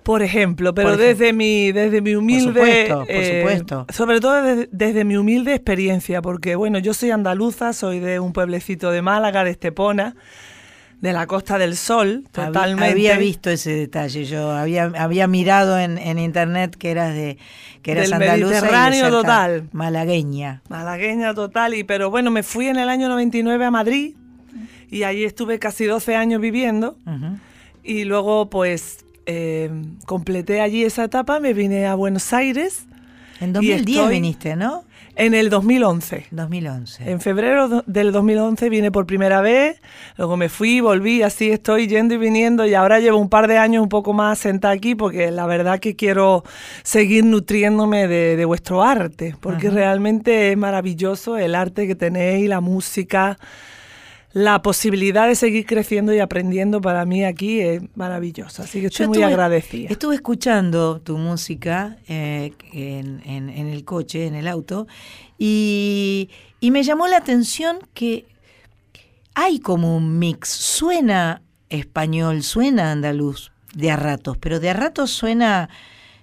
[0.04, 1.26] Por ejemplo, pero Por ejemplo.
[1.26, 3.86] desde mi desde mi humilde supuesto, por eh, supuesto.
[3.94, 8.34] sobre todo desde, desde mi humilde experiencia, porque bueno, yo soy andaluza, soy de un
[8.34, 10.18] pueblecito de Málaga, de Estepona,
[11.00, 12.92] de la Costa del Sol, totalmente.
[12.92, 17.38] Había visto ese detalle, yo había, había mirado en, en internet que eras de
[17.82, 19.70] que eras Del andaluza y Mediterráneo cerca total.
[19.72, 20.64] malagueña.
[20.68, 24.18] Malagueña total, y pero bueno, me fui en el año 99 a Madrid
[24.90, 27.38] y allí estuve casi 12 años viviendo Ujú.
[27.84, 29.70] y luego pues eh,
[30.06, 32.86] completé allí esa etapa, me vine a Buenos Aires.
[33.40, 34.84] En y 2010 estoy viniste, ¿no?
[35.16, 36.28] En el 2011.
[36.32, 37.10] 2011.
[37.12, 39.82] En febrero del 2011 vine por primera vez,
[40.16, 43.58] luego me fui, volví, así estoy yendo y viniendo y ahora llevo un par de
[43.58, 46.44] años un poco más sentada aquí porque la verdad que quiero
[46.84, 49.76] seguir nutriéndome de, de vuestro arte, porque Ajá.
[49.76, 53.40] realmente es maravilloso el arte que tenéis, la música,
[54.38, 59.06] la posibilidad de seguir creciendo y aprendiendo para mí aquí es maravilloso, así que estoy
[59.06, 59.90] Yo muy estuve- agradecida.
[59.90, 64.86] Estuve escuchando tu música eh, en, en- en el coche, en el auto,
[65.40, 66.30] y,
[66.60, 68.26] y me llamó la atención que
[69.34, 70.50] hay como un mix.
[70.50, 75.70] Suena español, suena andaluz de a ratos, pero de a ratos suena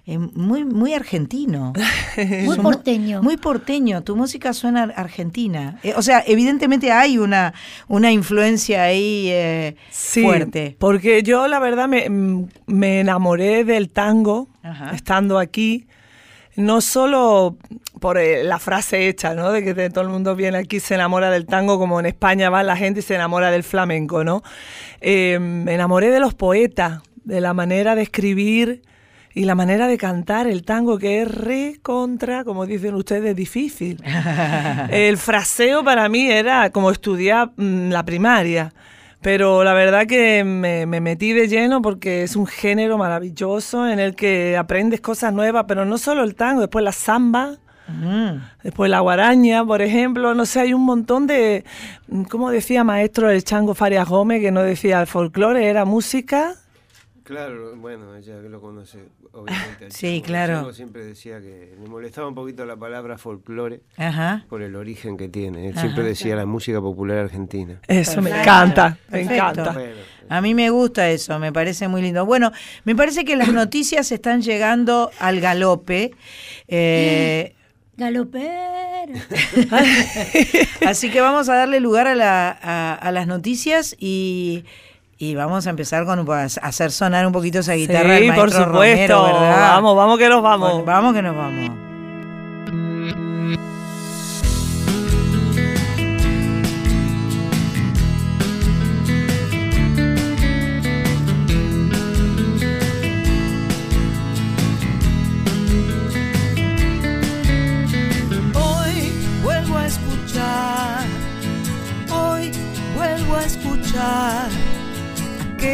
[0.07, 1.73] eh, muy, muy argentino.
[2.45, 3.23] Muy porteño.
[3.23, 4.03] Muy porteño.
[4.03, 5.79] Tu música suena argentina.
[5.83, 7.53] Eh, o sea, evidentemente hay una,
[7.87, 10.75] una influencia ahí eh, Sí, fuerte.
[10.79, 14.91] Porque yo la verdad me, mm, me enamoré del tango Ajá.
[14.93, 15.87] estando aquí,
[16.55, 17.57] no solo
[17.99, 19.51] por eh, la frase hecha, ¿no?
[19.51, 22.49] De que todo el mundo viene aquí y se enamora del tango, como en España
[22.49, 24.43] va la gente y se enamora del flamenco, ¿no?
[25.01, 28.83] Eh, me enamoré de los poetas, de la manera de escribir
[29.35, 34.01] y la manera de cantar el tango, que es re contra, como dicen ustedes, difícil.
[34.89, 38.73] El fraseo para mí era como estudiar mm, la primaria.
[39.21, 43.99] Pero la verdad que me, me metí de lleno porque es un género maravilloso en
[43.99, 47.57] el que aprendes cosas nuevas, pero no solo el tango, después la samba,
[47.87, 48.41] Mm.
[48.63, 51.63] después la guaraña, por ejemplo, no sé, hay un montón de,
[52.07, 56.55] mm, como decía maestro el Chango Farias Gómez, que no decía el folclore, era música.
[57.25, 58.99] Claro, bueno, ella que lo conoce,
[59.31, 59.85] obviamente.
[59.85, 60.71] al Sí, claro.
[60.73, 64.45] Siempre decía que me molestaba un poquito la palabra folclore Ajá.
[64.47, 65.65] por el origen que tiene.
[65.67, 65.81] Él Ajá.
[65.81, 67.81] siempre decía la música popular argentina.
[67.87, 69.33] Eso me encanta, me Perfecto.
[69.33, 69.71] encanta.
[69.73, 69.95] Bueno,
[70.29, 72.25] A mí me gusta eso, me parece muy lindo.
[72.27, 72.51] Bueno,
[72.83, 76.11] me parece que las noticias están llegando al galope.
[76.67, 77.55] eh,
[77.97, 79.13] Galopero.
[80.85, 84.65] así que vamos a darle lugar a, la- a- a las noticias y,
[85.17, 88.13] y vamos a empezar con a hacer sonar un poquito esa guitarra.
[88.13, 89.15] del Sí, por maestro supuesto.
[89.17, 89.69] Romero, ¿verdad?
[89.75, 90.71] vamos, vamos que nos vamos.
[90.71, 91.84] Bueno, vamos que nos vamos.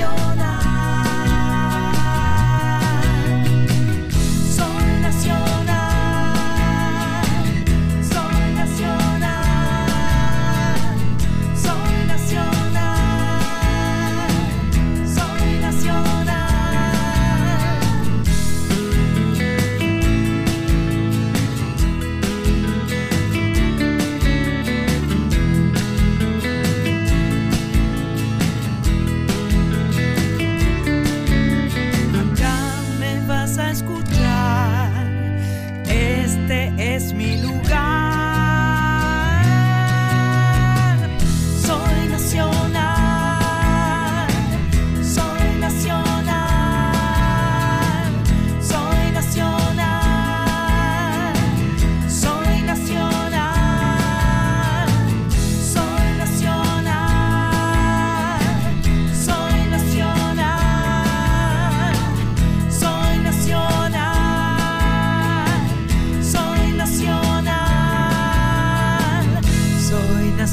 [0.00, 0.29] your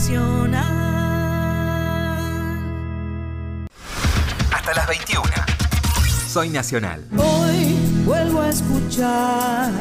[0.07, 0.63] nacional.
[4.53, 5.23] Hasta las 21.
[6.29, 7.03] Soy Nacional.
[7.17, 9.71] Hoy vuelvo a escuchar,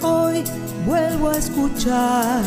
[0.00, 0.42] hoy
[0.86, 2.42] vuelvo a escuchar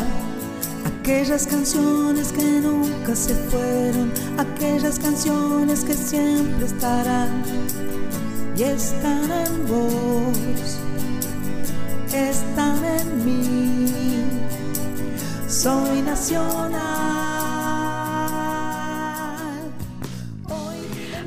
[0.86, 7.44] aquellas canciones que nunca se fueron, aquellas canciones que siempre estarán
[8.56, 10.80] y están en vos,
[12.14, 14.19] están en mí.
[15.50, 17.10] Soy nacional.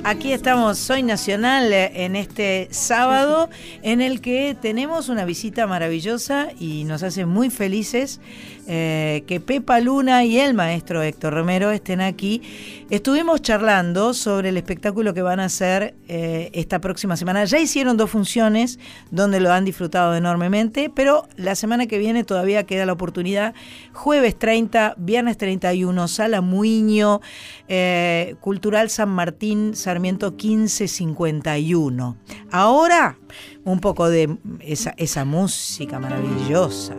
[0.04, 3.50] Aquí estamos, Soy Nacional, en este sábado
[3.82, 8.20] en el que tenemos una visita maravillosa y nos hace muy felices
[8.66, 12.42] eh, que Pepa Luna y el maestro Héctor Romero estén aquí.
[12.90, 17.44] Estuvimos charlando sobre el espectáculo que van a hacer eh, esta próxima semana.
[17.44, 18.78] Ya hicieron dos funciones
[19.10, 23.54] donde lo han disfrutado enormemente, pero la semana que viene todavía queda la oportunidad.
[23.92, 27.20] Jueves 30, viernes 31, Sala Muiño,
[27.66, 32.16] eh, Cultural San Martín, Sarmiento 1551.
[32.50, 33.18] Ahora,
[33.64, 36.94] un poco de esa, esa música maravillosa.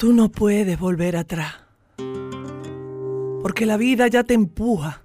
[0.00, 1.56] Tú no puedes volver atrás,
[3.60, 5.02] porque la vida ya te empuja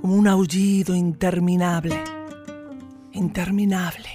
[0.00, 2.02] como un aullido interminable,
[3.12, 4.08] interminable.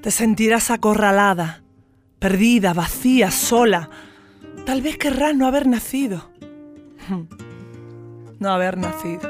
[0.00, 1.64] Te sentirás acorralada,
[2.20, 3.90] perdida, vacía, sola.
[4.64, 6.30] Tal vez querrás no haber nacido.
[8.38, 9.28] No haber nacido.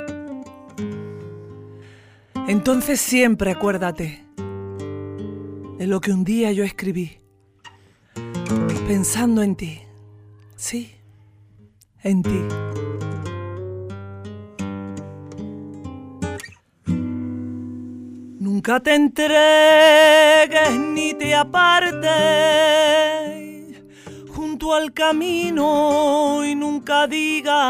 [2.46, 4.26] Entonces siempre acuérdate
[5.78, 7.16] de lo que un día yo escribí
[8.86, 9.80] pensando en ti.
[10.56, 10.93] Sí,
[12.04, 12.40] en ti.
[18.38, 22.04] Nunca te entregues ni te apartes
[24.34, 27.64] junto al camino y nunca digas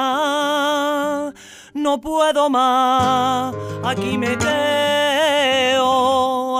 [1.75, 5.83] no puedo más, aquí me quedo,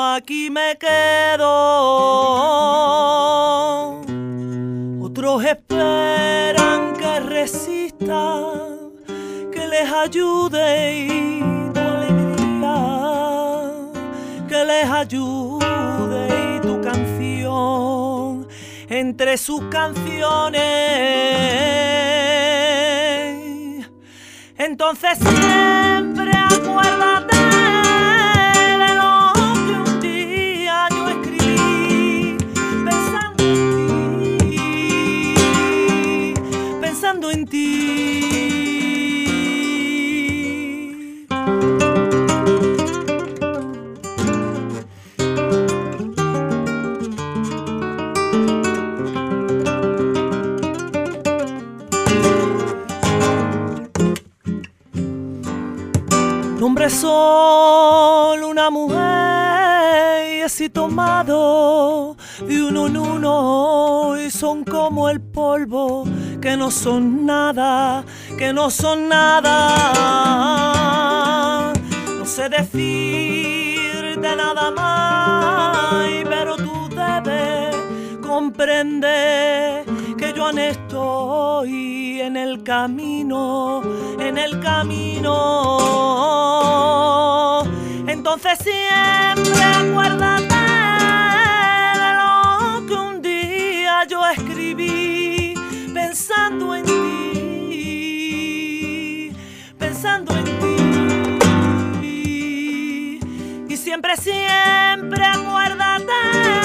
[0.01, 1.51] aquí me quedo.
[5.01, 5.45] Otros
[9.95, 11.41] ayude y
[11.73, 12.77] tu alegría,
[14.49, 18.47] que les ayude y tu canción
[18.89, 20.63] entre sus canciones.
[24.57, 27.37] Entonces siempre acuérdate
[28.79, 29.33] de lo
[29.67, 32.37] que un día yo escribí,
[32.85, 36.35] pensando en ti,
[36.81, 38.64] pensando en ti.
[57.25, 62.17] Solo una mujer y así tomado
[62.47, 66.05] de uno en uno y son como el polvo
[66.43, 68.05] que no son nada,
[68.37, 69.55] que no son nada.
[72.19, 77.75] No sé decir de nada más, pero tú debes
[78.21, 79.87] comprender
[80.19, 80.84] que yo aún estoy
[82.27, 83.83] en el camino,
[84.19, 85.31] en el camino.
[88.07, 90.55] Entonces siempre acuérdate
[92.03, 95.55] de lo que un día yo escribí,
[95.93, 97.83] pensando en ti,
[99.79, 100.45] pensando en
[102.01, 103.19] ti.
[103.69, 106.64] Y siempre, siempre acuérdate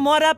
[0.00, 0.32] como ahora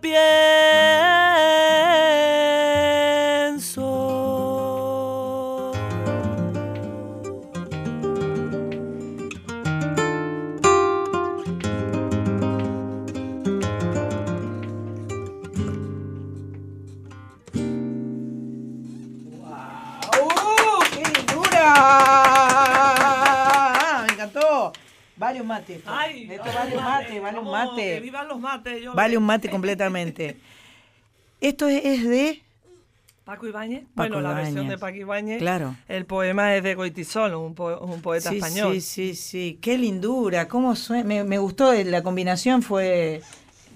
[25.32, 25.74] Vale un mate.
[25.76, 25.90] esto.
[25.92, 27.82] Ay, Esto vale vale un mate, vale un mate.
[27.94, 28.82] Que vivan los mates.
[28.82, 30.36] yo Vale lo- un mate completamente.
[31.40, 32.42] Esto es, es de...
[33.24, 33.84] Paco Ibáñez.
[33.94, 35.38] Bueno, la versión de Paco Ibáñez.
[35.38, 35.76] Claro.
[35.88, 38.74] El poema es de Goitisol, un, po- un poeta sí, español.
[38.74, 39.58] Sí, sí, sí.
[39.60, 40.48] Qué lindura.
[40.48, 41.72] Cómo sue- me, me gustó.
[41.72, 43.22] La combinación fue...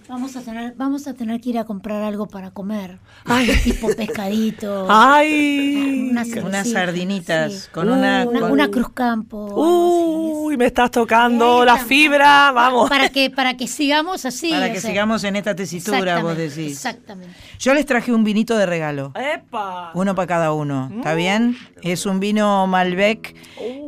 [0.09, 2.98] Vamos a tener, vamos a tener que ir a comprar algo para comer.
[3.24, 3.48] Ay.
[3.64, 4.86] Tipo pescadito.
[4.88, 6.09] ¡Ay!
[6.12, 7.68] Unas, Unas sardinitas sí.
[7.72, 9.46] con una- una, con- una cruz campo.
[9.54, 12.88] Uy, me estás tocando la fibra, vamos.
[12.88, 14.50] Para que, para que sigamos así.
[14.50, 16.72] Para que sea, sigamos en esta tesitura, vos decís.
[16.72, 17.34] Exactamente.
[17.59, 19.12] Yo les traje un vinito de regalo.
[19.16, 19.90] ¡Epa!
[19.94, 21.16] Uno para cada uno, ¿está Mm.
[21.16, 21.57] bien?
[21.82, 23.34] Es un vino Malbec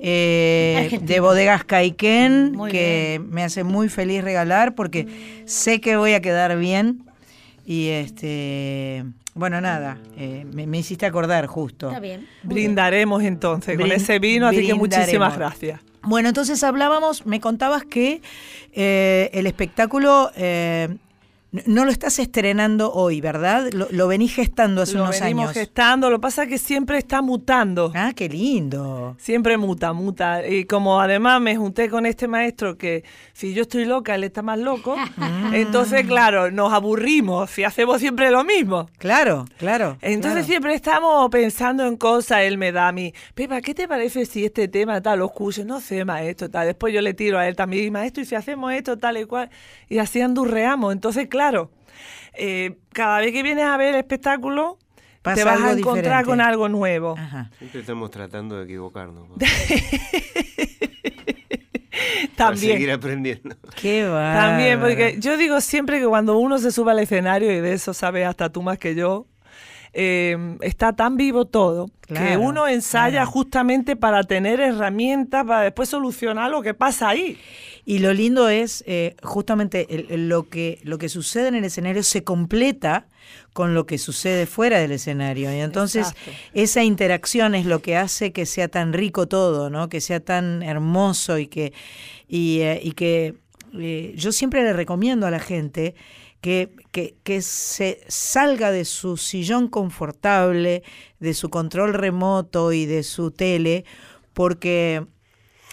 [0.03, 1.09] eh, Argentino.
[1.13, 6.57] de bodegas Caiquén que me hace muy feliz regalar porque sé que voy a quedar
[6.59, 7.05] bien
[7.65, 11.89] y este bueno nada eh, me, me hiciste acordar justo.
[11.89, 12.27] Está bien.
[12.43, 15.81] Brindaremos entonces con ese vino, así que muchísimas gracias.
[16.03, 18.23] Bueno, entonces hablábamos, me contabas que
[18.73, 20.97] eh, el espectáculo eh,
[21.51, 23.71] no lo estás estrenando hoy, ¿verdad?
[23.73, 25.55] Lo, lo venís gestando hace Lo unos venimos años.
[25.55, 27.91] gestando, lo pasa que siempre está mutando.
[27.95, 29.17] Ah, qué lindo.
[29.19, 30.47] Siempre muta, muta.
[30.47, 34.43] Y como además me junté con este maestro que si yo estoy loca, él está
[34.43, 34.95] más loco,
[35.55, 38.91] entonces claro, nos aburrimos si hacemos siempre lo mismo.
[38.99, 39.97] Claro, claro.
[40.03, 40.47] Entonces claro.
[40.47, 44.45] siempre estamos pensando en cosas, él me da a mí, Pepa, ¿qué te parece si
[44.45, 45.65] este tema tal lo escucho?
[45.65, 46.67] No sé, maestro, tal.
[46.67, 49.49] Después yo le tiro a él también, maestro, y si hacemos esto, tal y cual,
[49.89, 50.93] y así andurreamos.
[50.93, 51.38] Entonces, claro,
[52.35, 54.05] eh, cada vez que vienes a ver el
[55.23, 56.25] Pasa te vas a encontrar diferente.
[56.27, 57.17] con algo nuevo.
[57.19, 57.51] Ajá.
[57.59, 59.27] Siempre estamos tratando de equivocarnos.
[62.37, 62.75] También.
[62.75, 63.57] seguir aprendiendo.
[63.75, 64.33] Qué va.
[64.33, 67.93] También, porque yo digo siempre que cuando uno se sube al escenario, y de eso
[67.93, 69.27] sabes hasta tú más que yo,
[69.93, 73.31] eh, está tan vivo todo que uno ensaya claro.
[73.31, 77.37] justamente para tener herramientas para después solucionar lo que pasa ahí.
[77.85, 82.03] Y lo lindo es eh, justamente el- lo, que, lo que sucede en el escenario
[82.03, 83.07] se completa
[83.53, 85.53] con lo que sucede fuera del escenario.
[85.55, 86.31] Y entonces Exacto.
[86.55, 89.89] esa interacción es lo que hace que sea tan rico todo, ¿no?
[89.91, 91.73] Que sea tan hermoso y que,
[92.27, 93.35] y, eh, y que
[93.79, 95.95] eh, yo siempre le recomiendo a la gente
[96.41, 100.83] que, que, que se salga de su sillón confortable,
[101.19, 103.85] de su control remoto y de su tele,
[104.35, 105.07] porque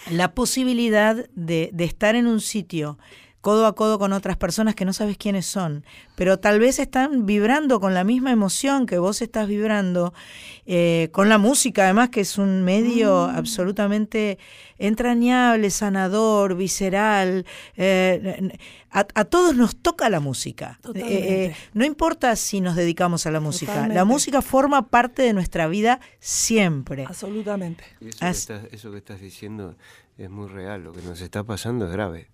[0.10, 2.98] la posibilidad de, de estar en un sitio
[3.46, 5.86] codo a codo con otras personas que no sabes quiénes son,
[6.16, 10.16] pero tal vez están vibrando con la misma emoción que vos estás vibrando,
[10.66, 14.40] eh, con la música además, que es un medio absolutamente
[14.80, 17.46] entrañable, sanador, visceral.
[17.78, 18.50] eh,
[18.90, 20.80] a, a todos nos toca la música.
[20.96, 25.34] Eh, eh, no importa si nos dedicamos a la música, la música forma parte de
[25.34, 27.06] nuestra vida siempre.
[27.06, 27.84] Absolutamente.
[28.02, 29.76] Y eso, que estás, eso que estás diciendo
[30.18, 30.84] es muy real.
[30.84, 32.30] Lo que nos está pasando es grave.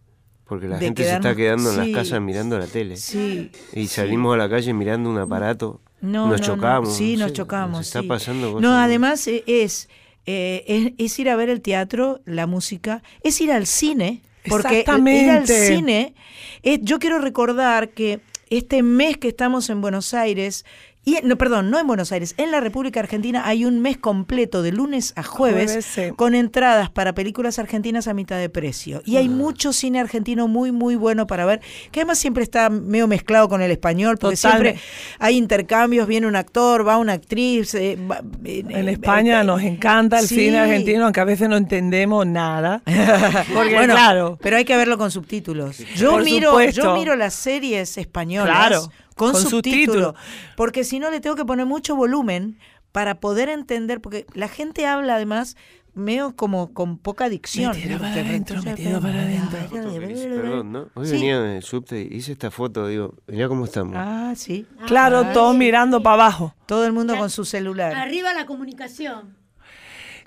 [0.51, 1.91] Porque la gente se está quedando en sí.
[1.93, 2.97] las casas mirando la tele.
[2.97, 3.51] Sí.
[3.71, 5.79] Y salimos a la calle mirando un aparato.
[6.01, 6.53] No, nos no, no.
[6.55, 6.97] chocamos.
[6.97, 7.77] Sí, no nos sé, chocamos.
[7.77, 8.07] Nos está sí.
[8.07, 9.87] pasando cosas No, además eh, es,
[10.25, 14.23] eh, es, es ir a ver el teatro, la música, es ir al cine.
[14.49, 15.67] Porque ir al Exactamente.
[15.67, 16.15] cine,
[16.63, 20.65] eh, yo quiero recordar que este mes que estamos en Buenos Aires,
[21.03, 24.61] y no, perdón, no en Buenos Aires, en la República Argentina hay un mes completo
[24.61, 26.01] de lunes a jueves, Jueves, sí.
[26.15, 29.01] con entradas para películas argentinas a mitad de precio.
[29.05, 33.07] Y hay mucho cine argentino muy, muy bueno para ver, que además siempre está medio
[33.07, 34.79] mezclado con el español, porque Totalmente.
[34.79, 37.73] siempre hay intercambios, viene un actor, va una actriz.
[37.73, 40.35] eh, va- eh, En España eh, nos encanta el sí.
[40.35, 42.83] cine argentino, aunque a veces no entendemos nada.
[43.53, 45.79] Porque Bueno, claro, pero hay que verlo con subtítulos.
[45.95, 46.81] Yo Por miro, supuesto.
[46.83, 48.91] yo miro las series españolas Claro,
[49.25, 50.15] con, con subtítulos, subtítulo.
[50.57, 52.57] porque si no le tengo que poner mucho volumen
[52.91, 55.55] para poder entender, porque la gente habla además
[55.93, 57.75] medio como con poca dicción.
[57.75, 59.59] Metido para adentro, metido para adentro.
[59.69, 60.87] Perdón, ¿no?
[60.93, 61.11] Hoy Sí.
[61.13, 63.93] venía en el subte y hice esta foto, digo, mirá cómo estamos.
[63.97, 64.65] Ah, sí.
[64.87, 65.59] claro, Ah, todos sí.
[65.59, 66.55] mirando para abajo.
[66.65, 67.93] Todo el mundo con su celular.
[67.95, 69.35] Arriba la comunicación.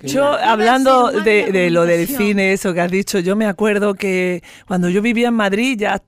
[0.03, 4.89] Yo, hablando de, lo del cine, eso que has dicho, yo me acuerdo que cuando
[4.89, 6.03] yo vivía en Madrid ya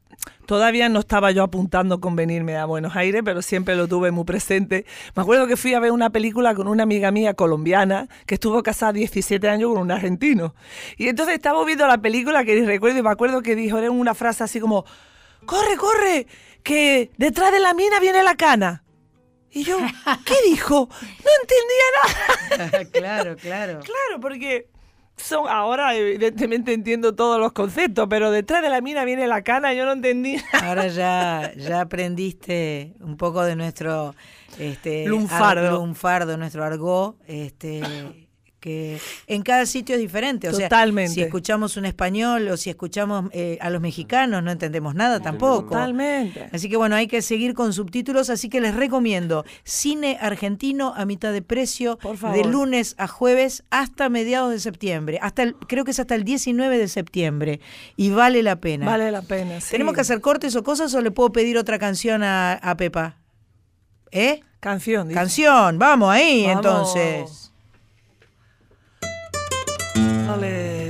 [0.46, 4.24] todavía no estaba yo apuntando con venirme a Buenos Aires, pero siempre lo tuve muy
[4.24, 4.86] presente.
[5.14, 8.62] Me acuerdo que fui a ver una película con una amiga mía colombiana que estuvo
[8.62, 10.54] casada 17 años con un argentino.
[10.96, 14.14] Y entonces estábamos viendo la película que recuerdo y me acuerdo que dijo era una
[14.14, 14.84] frase así como,
[15.44, 16.26] corre, corre,
[16.62, 18.82] que detrás de la mina viene la cana.
[19.56, 19.78] Y yo,
[20.26, 20.86] ¿qué dijo?
[20.90, 21.30] No
[22.58, 22.84] entendía nada.
[22.92, 23.80] claro, claro.
[23.80, 24.68] Claro, porque
[25.16, 29.72] son ahora evidentemente entiendo todos los conceptos, pero detrás de la mina viene la cana,
[29.72, 30.36] yo no entendí.
[30.62, 34.14] Ahora ya, ya aprendiste un poco de nuestro
[34.58, 35.68] este, Lunfardo.
[35.68, 38.25] ar- lunfardo, nuestro argot, este,
[38.66, 38.98] porque
[39.28, 40.48] en cada sitio es diferente.
[40.48, 41.12] O sea, Totalmente.
[41.14, 45.70] si escuchamos un español o si escuchamos eh, a los mexicanos no entendemos nada tampoco.
[45.70, 46.48] Totalmente.
[46.52, 51.04] Así que bueno, hay que seguir con subtítulos, así que les recomiendo cine argentino a
[51.04, 52.36] mitad de precio favor.
[52.36, 56.24] de lunes a jueves hasta mediados de septiembre, hasta el, creo que es hasta el
[56.24, 57.60] 19 de septiembre
[57.96, 58.86] y vale la pena.
[58.86, 59.60] Vale la pena.
[59.60, 59.68] sí.
[59.70, 63.18] ¿Tenemos que hacer cortes o cosas o le puedo pedir otra canción a, a Pepa?
[64.10, 64.40] ¿Eh?
[64.58, 65.08] Canción.
[65.08, 65.20] dice.
[65.20, 66.56] Canción, vamos ahí Vamos.
[66.96, 67.45] entonces.
[70.26, 70.40] Dale.
[70.40, 70.85] Me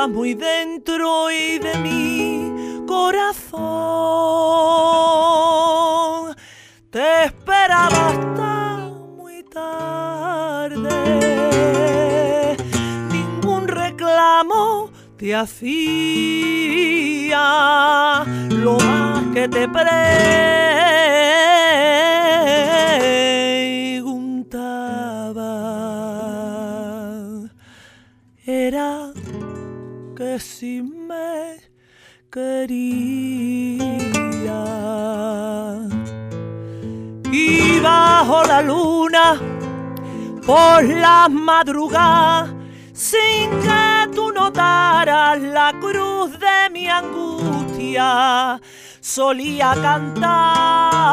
[0.00, 0.49] estaba muy dentro
[41.20, 42.48] las madrugadas
[42.94, 48.58] sin que tú notaras la cruz de mi angustia.
[49.00, 51.10] Solía cantar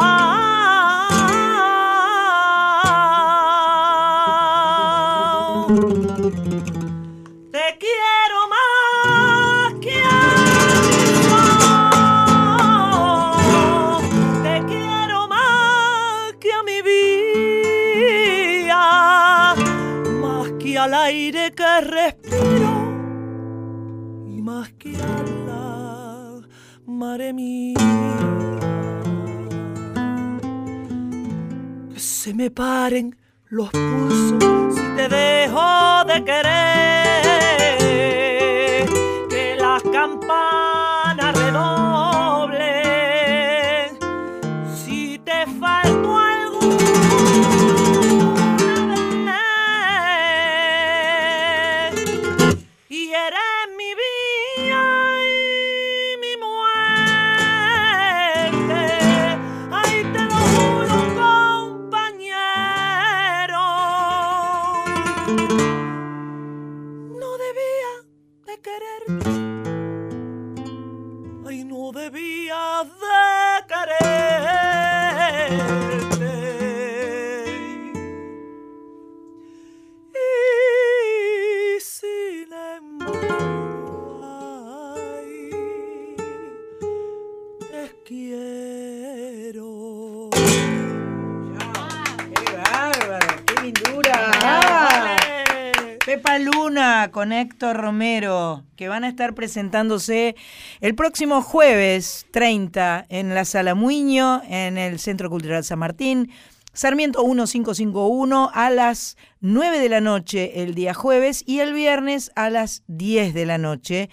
[21.81, 22.71] respiro
[24.27, 26.41] y más que a la
[26.85, 27.77] madre mía.
[31.93, 33.15] Que se me paren
[33.45, 37.27] los pulsos si te dejo de querer.
[39.29, 40.86] Que las campanas
[68.67, 69.31] quererte.
[71.47, 73.17] Ay, no debía de
[73.71, 74.17] quererte.
[80.13, 84.19] Y sin embargo,
[84.95, 85.33] ay,
[87.71, 89.69] te quiero.
[92.33, 93.31] ¡Qué bárbaro!
[93.45, 94.17] ¡Qué lindura!
[96.05, 98.16] Pepa Luna con Héctor Romero,
[98.77, 100.35] que van a estar presentándose
[100.79, 106.31] el próximo jueves 30 en la Sala Muiño, en el Centro Cultural San Martín.
[106.73, 112.51] Sarmiento 1551 a las 9 de la noche el día jueves y el viernes a
[112.51, 114.11] las 10 de la noche,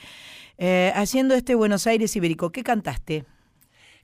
[0.57, 2.51] eh, haciendo este Buenos Aires Ibérico.
[2.51, 3.27] ¿Qué cantaste?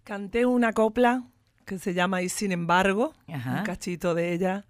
[0.05, 1.25] Canté una copla
[1.65, 3.61] que se llama Y sin embargo, Ajá.
[3.61, 4.67] un cachito de ella,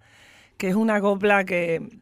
[0.55, 1.99] que es una copla que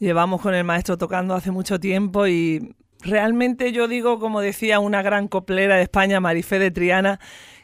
[0.00, 5.02] llevamos con el maestro tocando hace mucho tiempo y realmente yo digo, como decía una
[5.02, 7.20] gran coplera de España, Marifé de Triana,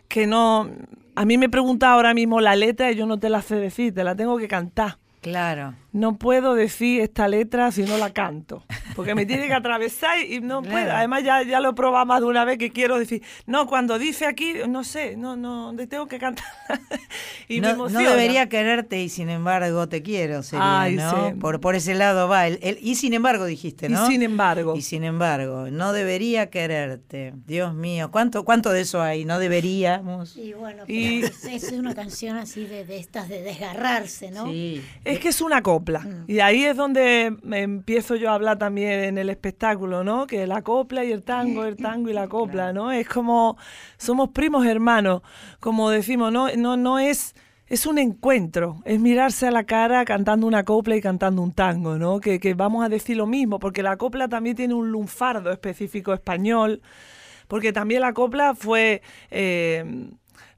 [0.09, 0.71] que no...
[1.17, 3.95] A mí me pregunta ahora mismo la letra y yo no te la sé decir,
[3.95, 4.99] te la tengo que cantar.
[5.25, 5.75] Claro.
[5.93, 8.63] No puedo decir esta letra si no la canto.
[8.95, 10.73] Porque me tiene que atravesar y no Claro.
[10.77, 10.93] puedo.
[10.93, 13.23] Además, ya, ya lo he probado más de una vez que quiero decir.
[13.47, 16.45] No, cuando dice aquí, no sé, no, no, te tengo que cantar.
[17.49, 21.29] y me no, no debería quererte y sin embargo te quiero, sería, Ay, ¿no?
[21.31, 21.35] sí.
[21.41, 22.47] Por, por ese lado va.
[22.49, 24.07] El, el- y sin embargo dijiste, Y ¿no?
[24.07, 24.75] sin embargo.
[24.77, 27.33] Y sin embargo, no debería quererte.
[27.47, 29.25] Dios mío, ¿cuánto, cuánto de eso hay?
[29.25, 30.37] No deberíamos.
[30.37, 34.47] Y bueno, Y- pero es, es una canción así de, de estas de desgarrarse, ¿no?
[34.51, 34.83] Sí.
[35.05, 36.01] Es que es una copla.
[36.01, 36.25] Mm.
[36.27, 40.27] Y ahí es donde me empiezo yo a hablar también en el espectáculo, ¿no?
[40.27, 42.93] Que la copla y el tango, el tango y la copla, ¿no?
[42.93, 43.57] Es como
[43.97, 45.23] somos primos hermanos,
[45.61, 47.35] como decimos, no no no es
[47.67, 51.97] es un encuentro, es mirarse a la cara cantando una copla y cantando un tango,
[51.97, 52.21] ¿no?
[52.21, 56.13] Que, que vamos a decir lo mismo, porque la copla también tiene un lunfardo específico
[56.13, 56.83] español,
[57.49, 60.11] porque también la copla fue eh,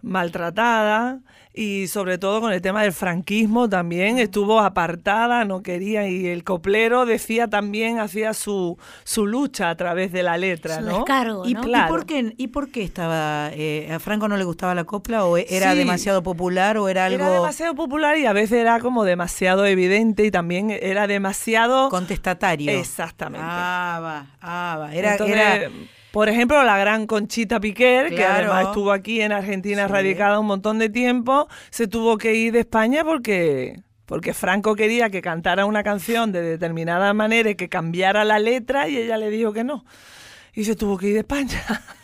[0.02, 1.20] maltratada
[1.58, 6.44] y sobre todo con el tema del franquismo también estuvo apartada, no quería y el
[6.44, 10.96] coplero decía también, hacía su, su lucha a través de la letra, Su ¿no?
[10.98, 11.60] descargo, ¿Y, ¿no?
[11.62, 11.88] y Claro.
[11.88, 15.38] por qué, ¿Y por qué estaba, eh, a Franco no le gustaba la copla o
[15.38, 15.78] era Sí.
[15.78, 20.24] demasiado popular o era algo Era demasiado popular y a veces era como demasiado evidente
[20.26, 21.88] y también era demasiado...
[21.88, 22.70] contestatario?
[22.70, 23.46] Exactamente.
[23.48, 24.94] Ah, va, ah, va.
[24.94, 25.70] Era, Entonces, era
[26.16, 29.92] por ejemplo, la gran Conchita Piquer, que además estuvo aquí en Argentina Sí.
[29.92, 35.10] radicada un montón de tiempo, se tuvo que ir de España porque porque Franco quería
[35.10, 39.28] que cantara una canción de determinada manera y que cambiara la letra y ella le
[39.28, 39.84] dijo que no.
[40.54, 41.60] Y se tuvo que ir de España.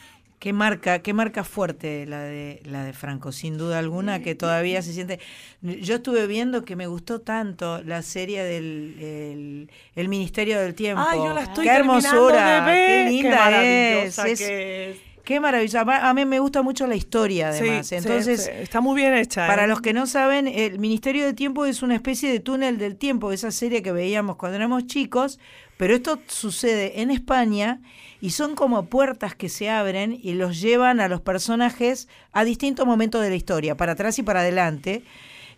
[0.42, 4.82] Qué marca, qué marca fuerte la de la de Franco, sin duda alguna, que todavía
[4.82, 5.20] se siente.
[5.60, 11.00] Yo estuve viendo que me gustó tanto la serie del el, el Ministerio del Tiempo.
[11.06, 13.04] Ay, yo la estoy qué hermosura, de ver.
[13.06, 14.40] qué linda maravillosa es.
[14.40, 14.96] es- que es.
[15.22, 15.82] Qué maravillosa.
[15.82, 17.86] A a mí me gusta mucho la historia, además.
[17.86, 19.46] sí, Entonces, sí, está muy bien hecha.
[19.46, 19.68] Para ¿eh?
[19.68, 23.30] los que no saben, el Ministerio del Tiempo es una especie de túnel del tiempo,
[23.30, 25.38] esa serie que veíamos cuando éramos chicos,
[25.76, 27.80] pero esto sucede en España
[28.22, 32.86] y son como puertas que se abren y los llevan a los personajes a distintos
[32.86, 35.02] momentos de la historia, para atrás y para adelante.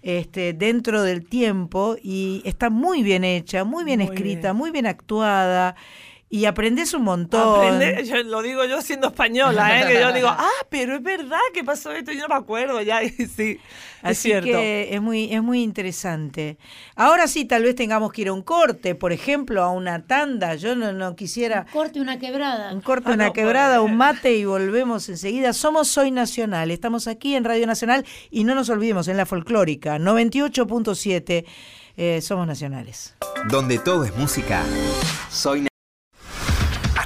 [0.02, 4.56] Este, dentro del tiempo y está muy bien hecha, muy bien Muy escrita, bien.
[4.56, 5.76] muy bien actuada
[6.36, 7.60] y aprendes un montón.
[7.60, 9.86] Aprende- yo lo digo yo siendo española, ¿eh?
[9.92, 13.02] que yo digo, ah, pero es verdad que pasó esto, yo no me acuerdo ya,
[13.04, 13.60] y sí,
[14.02, 14.48] es cierto.
[14.48, 16.58] que es muy, es muy interesante.
[16.96, 20.56] Ahora sí, tal vez tengamos que ir a un corte, por ejemplo, a una tanda.
[20.56, 22.72] Yo no, no quisiera Corte una quebrada.
[22.72, 23.90] un corte, Ah, una no, quebrada, pues.
[23.92, 25.52] un mate y volvemos enseguida.
[25.52, 26.70] Somos Soy Nacional.
[26.72, 31.44] Estamos aquí en Radio Nacional y no nos olvidemos en la folclórica 98.7.
[31.96, 33.14] eh, somos nacionales.
[33.48, 34.64] Donde todo es música.
[35.30, 35.66] Soy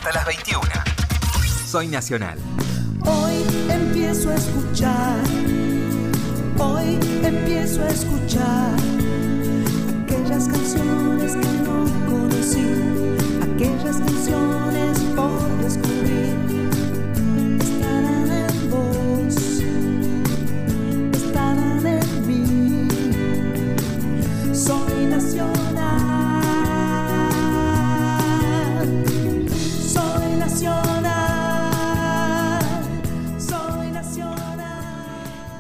[0.09, 0.63] Hasta las 21.
[1.67, 2.39] Soy Nacional.
[3.05, 5.19] Hoy empiezo a escuchar,
[6.59, 8.73] hoy empiezo a escuchar
[10.05, 11.08] aquellas canciones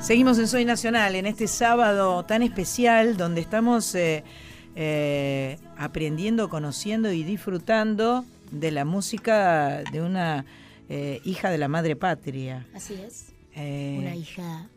[0.08, 4.24] Seguimos en Soy Nacional en este sábado tan especial donde estamos eh,
[4.74, 10.46] eh, aprendiendo, conociendo y disfrutando de la música de una
[10.88, 12.66] eh, hija de la madre patria.
[12.72, 13.34] Así es.
[13.54, 14.70] Una hija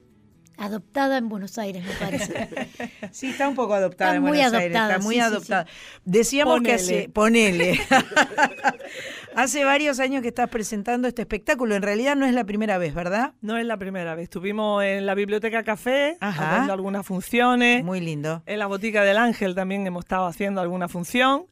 [0.62, 2.48] adoptada en Buenos Aires, me parece.
[3.12, 5.28] Sí, está un poco adoptada Está en muy Buenos Aires, adoptada, está muy sí, sí,
[5.28, 5.66] adoptada.
[6.06, 6.76] Decíamos que Ponele.
[6.76, 7.82] hace, ponele.
[9.36, 12.94] hace varios años que estás presentando este espectáculo, en realidad no es la primera vez,
[12.94, 13.34] ¿verdad?
[13.42, 14.24] No es la primera vez.
[14.24, 16.52] Estuvimos en la Biblioteca Café Ajá.
[16.52, 17.84] haciendo algunas funciones.
[17.84, 18.44] Muy lindo.
[18.46, 21.46] En la Botica del Ángel también hemos estado haciendo alguna función.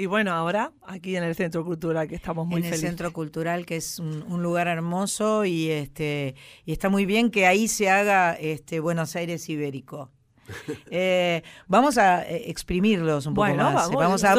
[0.00, 2.88] Y bueno, ahora aquí en el Centro Cultural, que estamos muy en el felices.
[2.88, 7.46] Centro Cultural, que es un, un lugar hermoso y este y está muy bien que
[7.46, 10.10] ahí se haga este Buenos Aires ibérico.
[10.90, 13.90] Eh, vamos a eh, exprimirlos un poco Bueno, más.
[13.90, 14.32] vamos, a,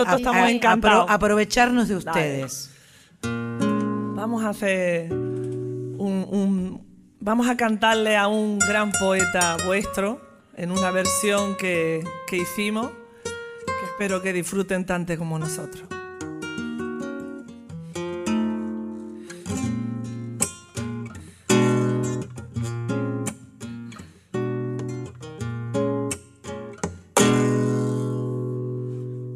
[1.14, 2.10] aprovecharnos de Dale.
[2.10, 2.72] ustedes.
[3.22, 10.20] Vamos a hacer un, un- Vamos a cantarle a un gran poeta vuestro
[10.58, 12.90] en una versión que, que hicimos,
[13.92, 15.84] espero que disfruten tanto como nosotros.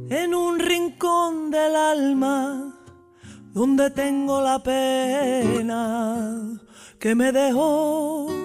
[0.10, 2.74] En un rincón del alma
[3.54, 6.60] donde tengo la pena
[6.98, 8.45] que me dejó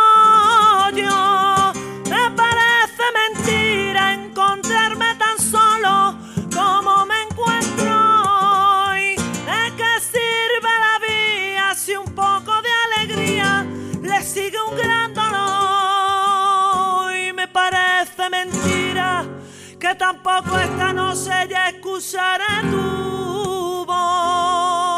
[20.11, 24.90] tampoco esta noche ya excusaré tu voz.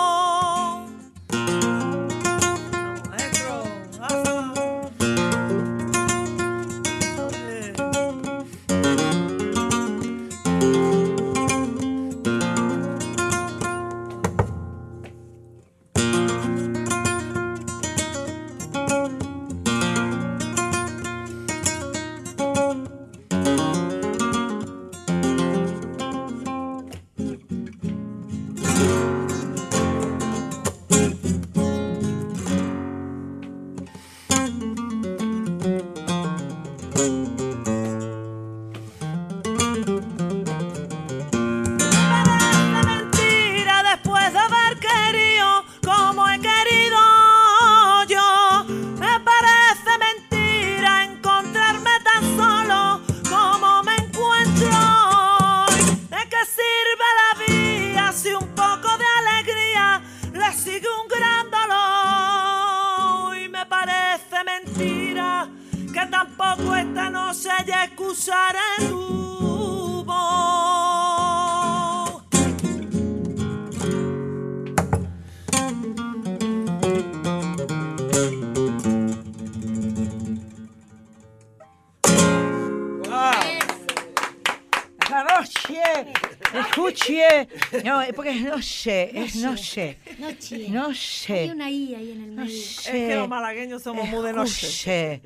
[87.85, 89.97] No, es porque es noche, es noche.
[90.19, 90.69] Noche.
[90.69, 91.33] Noche.
[91.39, 92.45] Hay una I ahí en el medio.
[92.53, 95.21] Es que los malagueños somos muy de noche.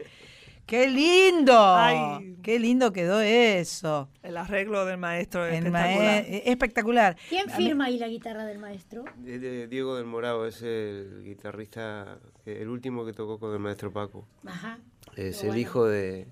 [0.65, 1.53] ¡Qué lindo!
[1.57, 2.35] Ay.
[2.43, 4.09] ¡Qué lindo quedó eso!
[4.21, 6.25] El arreglo del maestro es El espectacular.
[6.27, 7.17] espectacular.
[7.29, 9.05] ¿Quién firma ahí la guitarra del maestro?
[9.15, 13.93] De- de Diego del Morado es el guitarrista, el último que tocó con el maestro
[13.93, 14.27] Paco.
[14.45, 14.77] Ajá.
[15.15, 15.61] Es el bueno.
[15.61, 16.27] hijo de,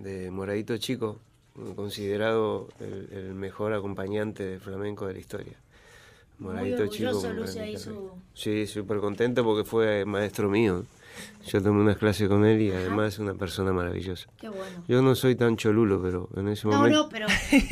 [0.00, 1.20] de Moradito Chico,
[1.74, 5.56] considerado el, el mejor acompañante de flamenco de la historia.
[6.38, 7.08] Moradito Chico.
[7.08, 7.78] ahí guitarrista.
[7.78, 10.84] su- Sí, súper contento porque fue maestro mío.
[11.46, 14.28] Yo tomé unas clases con él y además es una persona maravillosa.
[14.38, 14.84] Qué bueno.
[14.86, 17.04] Yo no soy tan cholulo, pero en ese No, momento...
[17.04, 17.62] no, pero en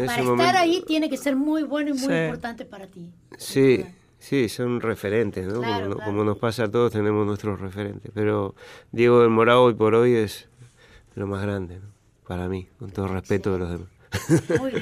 [0.00, 2.12] ese para momento- estar ahí tiene que ser muy bueno y muy Sí.
[2.24, 3.12] importante para ti.
[3.38, 3.84] Sí,
[4.18, 5.60] sí, son referentes, ¿no?
[5.60, 6.10] Claro, como, no- claro.
[6.10, 8.10] como nos pasa a todos, tenemos nuestros referentes.
[8.12, 8.56] Pero
[8.90, 10.48] Diego del Morado hoy por hoy es
[11.14, 11.93] lo más grande, ¿no?
[12.26, 13.88] Para mí, con todo respeto de los demás.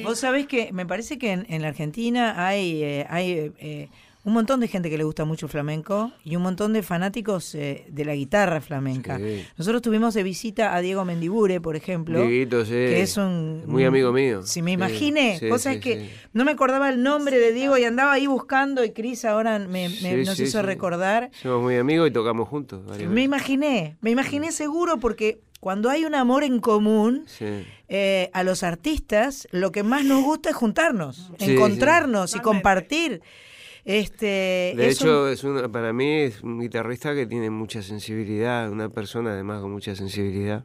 [0.04, 3.88] Vos sabés que me parece que en, en la Argentina hay, eh, hay eh,
[4.24, 7.54] un montón de gente que le gusta mucho el flamenco y un montón de fanáticos
[7.54, 9.16] eh, de la guitarra flamenca.
[9.18, 9.42] Sí.
[9.56, 12.20] Nosotros tuvimos de visita a Diego Mendibure, por ejemplo.
[12.20, 12.72] Dieguito, sí.
[12.72, 13.64] Que es un.
[13.66, 14.42] Muy amigo mío.
[14.42, 16.10] Si me Sí, imaginé, sí, cosa sí, es que sí.
[16.34, 19.88] no me acordaba el nombre de Diego y andaba ahí buscando y Cris ahora me,
[19.88, 20.66] me- Sí, nos sí, hizo sí.
[20.66, 21.30] recordar.
[21.42, 22.82] Somos muy amigos y tocamos juntos.
[23.08, 27.46] Me imaginé, me imaginé seguro porque cuando hay un amor en común, Sí.
[27.88, 33.22] eh, a los artistas lo que más nos gusta es juntarnos, Sí, encontrarnos y compartir.
[33.84, 37.80] Este, De es un- hecho, es una, para mí es un guitarrista que tiene mucha
[37.80, 40.64] sensibilidad, una persona además con mucha sensibilidad,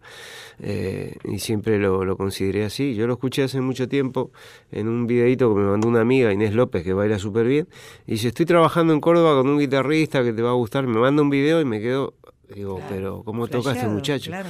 [0.60, 2.96] eh, y siempre lo, lo consideré así.
[2.96, 4.32] Yo lo escuché hace mucho tiempo
[4.72, 7.68] en un videito que me mandó una amiga, Inés López, que baila súper bien,
[8.08, 11.00] y dice, estoy trabajando en Córdoba con un guitarrista que te va a gustar, me
[11.00, 12.16] manda un video y me quedo,
[12.54, 14.32] digo, pero ¿cómo toca este muchacho?
[14.32, 14.50] claro.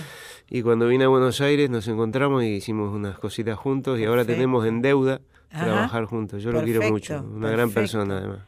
[0.49, 4.23] Y cuando vine a Buenos Aires nos encontramos y hicimos unas cositas juntos y ahora
[4.25, 5.19] tenemos en deuda
[5.51, 5.65] Ajá.
[5.65, 6.41] trabajar juntos.
[6.41, 8.39] Yo lo quiero mucho, una gran persona además.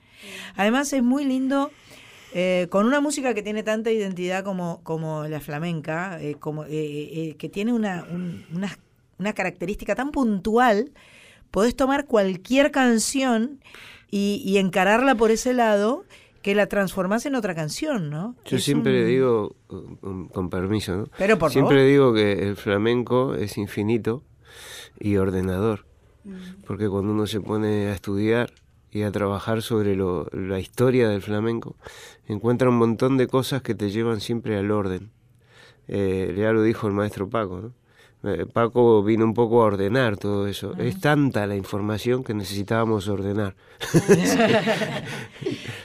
[0.56, 1.72] Además es muy lindo
[2.34, 6.70] eh, con una música que tiene tanta identidad como, como la flamenca, eh, como, eh,
[6.72, 8.78] eh, que tiene una, un- una,
[9.18, 10.92] una característica tan puntual,
[11.52, 13.60] podés tomar cualquier canción
[14.12, 16.06] y, y encararla por ese lado
[16.42, 18.36] que la transformás en otra canción, ¿no?
[18.46, 19.56] Yo Es siempre un- digo,
[20.32, 21.08] con, permiso, ¿no?
[21.18, 21.90] Pero por siempre favor.
[21.90, 24.24] digo que el flamenco es infinito
[25.00, 25.86] y ordenador,
[26.66, 28.52] porque cuando uno se pone a estudiar
[28.92, 31.76] y a trabajar sobre lo- la historia del flamenco,
[32.28, 35.12] encuentra un montón de cosas que te llevan siempre al orden.
[35.88, 37.74] Eh, ya lo dijo el maestro Paco, ¿no?
[38.24, 40.74] Eh, Paco vino un poco a ordenar todo eso.
[40.78, 43.56] Es tanta la información que necesitábamos ordenar.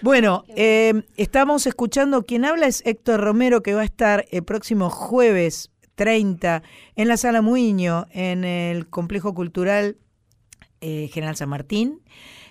[0.03, 4.91] Bueno, eh, estamos escuchando, quien habla es Héctor Romero, que va a estar el próximo
[4.91, 6.63] jueves 30
[6.97, 9.97] en la Sala Muiño, en el Complejo Cultural
[10.83, 12.03] eh, General San Martín.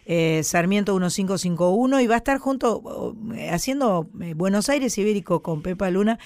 [0.05, 5.89] eh, Sarmiento 1551 y va a estar junto eh, haciendo Buenos Aires Ibérico con Pepa
[5.91, 6.17] Luna,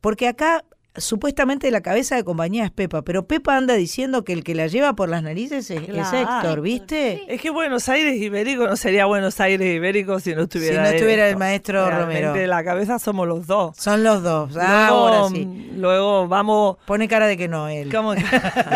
[0.00, 0.64] porque acá
[0.98, 4.66] supuestamente la cabeza de compañía es Pepa, pero Pepa anda diciendo que el que la
[4.66, 6.18] lleva por las narices es, es Claro.
[6.18, 7.22] Héctor, ¿viste?
[7.28, 10.96] Es que Buenos Aires Ibérico no sería Buenos Aires Ibérico si no estuviera Si no
[10.96, 12.46] estuviera el maestro Realmente Romero.
[12.46, 13.76] La cabeza somos los dos.
[13.76, 14.56] Son los dos.
[14.56, 15.70] Ah, Luego, ahora sí.
[15.76, 16.76] Luego vamos.
[16.86, 17.92] Pone cara de que no él.
[17.94, 18.24] ¿Cómo que?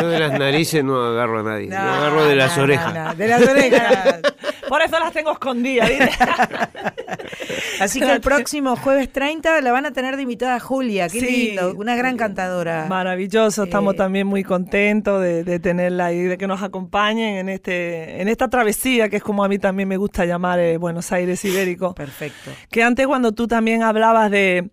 [0.00, 2.94] Yo de las narices no agarro a nadie, yo agarro de las no, orejas.
[2.94, 4.20] no, de las orejas.
[4.70, 5.90] Por eso las tengo escondidas.
[7.80, 11.08] Así que el próximo jueves 30 la van a tener de invitada Julia.
[11.08, 11.26] Qué Sí.
[11.48, 11.74] lindo.
[11.76, 12.86] Una gran cantadora.
[12.88, 17.48] Maravilloso, estamos Eh, también muy contentos de, de tenerla ahí, de que nos acompañen en
[17.48, 21.10] este en esta travesía que es como a mí también me gusta llamar eh, Buenos
[21.10, 21.94] Aires Ibérico.
[21.94, 22.52] Perfecto.
[22.70, 24.70] Que antes cuando tú también hablabas de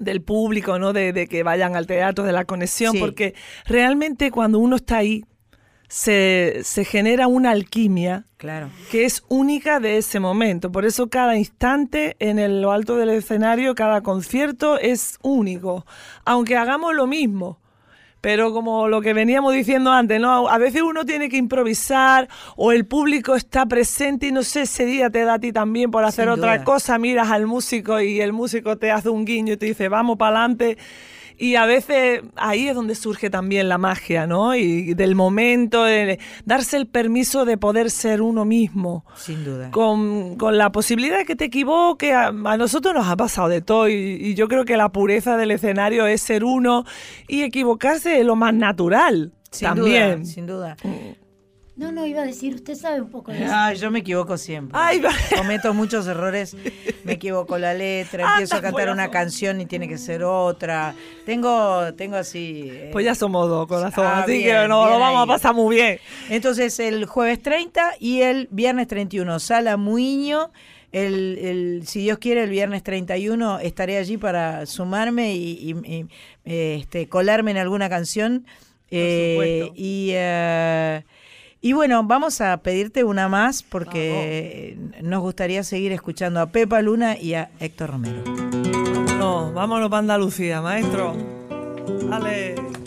[0.00, 0.92] del público, ¿no?
[0.92, 2.98] De, de que vayan al teatro, de la conexión, Sí.
[2.98, 3.34] porque
[3.64, 5.24] realmente cuando uno está ahí
[5.88, 8.68] se, se genera una alquimia Claro.
[8.90, 10.70] que es única de ese momento.
[10.72, 15.86] Por eso cada instante en el- lo alto del escenario, cada concierto es único,
[16.24, 17.58] aunque hagamos lo mismo.
[18.20, 20.48] Pero como lo que veníamos diciendo antes, ¿no?
[20.48, 24.86] A veces uno tiene que improvisar o el público está presente y no sé, ese
[24.86, 26.64] día te da a ti también por hacer Sin otra duda.
[26.64, 30.16] cosa, miras al músico y el músico te hace un guiño y te dice, vamos
[30.16, 30.78] para adelante.
[31.36, 34.54] Y a veces ahí es donde surge también la magia, ¿no?
[34.54, 39.70] Y del momento, de darse el permiso de poder ser uno mismo Sin duda.
[39.72, 42.12] con, con la posibilidad de que te equivoques.
[42.12, 45.36] A, a nosotros nos ha pasado de todo y, y yo creo que la pureza
[45.36, 46.84] del escenario es ser uno
[47.26, 50.20] y equivocarse es lo más natural Sin también.
[50.22, 50.24] duda.
[50.32, 50.76] Sin duda.
[51.76, 53.52] No, no, iba a decir, usted sabe un poco de eso.
[53.52, 54.78] Ay, yo me equivoco siempre.
[54.80, 56.56] Ay, va- Cometo muchos errores.
[57.02, 60.94] Me equivoco la letra, Anda, empiezo a cantar una canción y tiene que ser otra.
[61.26, 62.68] Tengo, tengo así.
[62.72, 64.06] eh, Pues ya somos dos, corazón.
[64.06, 65.24] Ah, así bien, que nos lo vamos ahí.
[65.24, 65.98] a pasar muy bien.
[66.30, 70.52] Entonces el jueves 30 y el viernes 31, Sala Muiño.
[70.92, 76.06] El, el- si Dios quiere, el viernes 31 estaré allí para sumarme y, y- y,
[76.44, 78.46] eh, este, colarme en alguna canción.
[78.92, 79.74] Eh, supuesto.
[79.76, 81.04] y, eh,
[81.64, 87.16] y bueno, vamos a pedirte una más porque nos gustaría seguir escuchando a Pepa Luna
[87.18, 88.22] y a Héctor Romero.
[88.26, 91.16] Vámonos, vámonos para Andalucía, maestro.
[92.10, 92.83] Dale.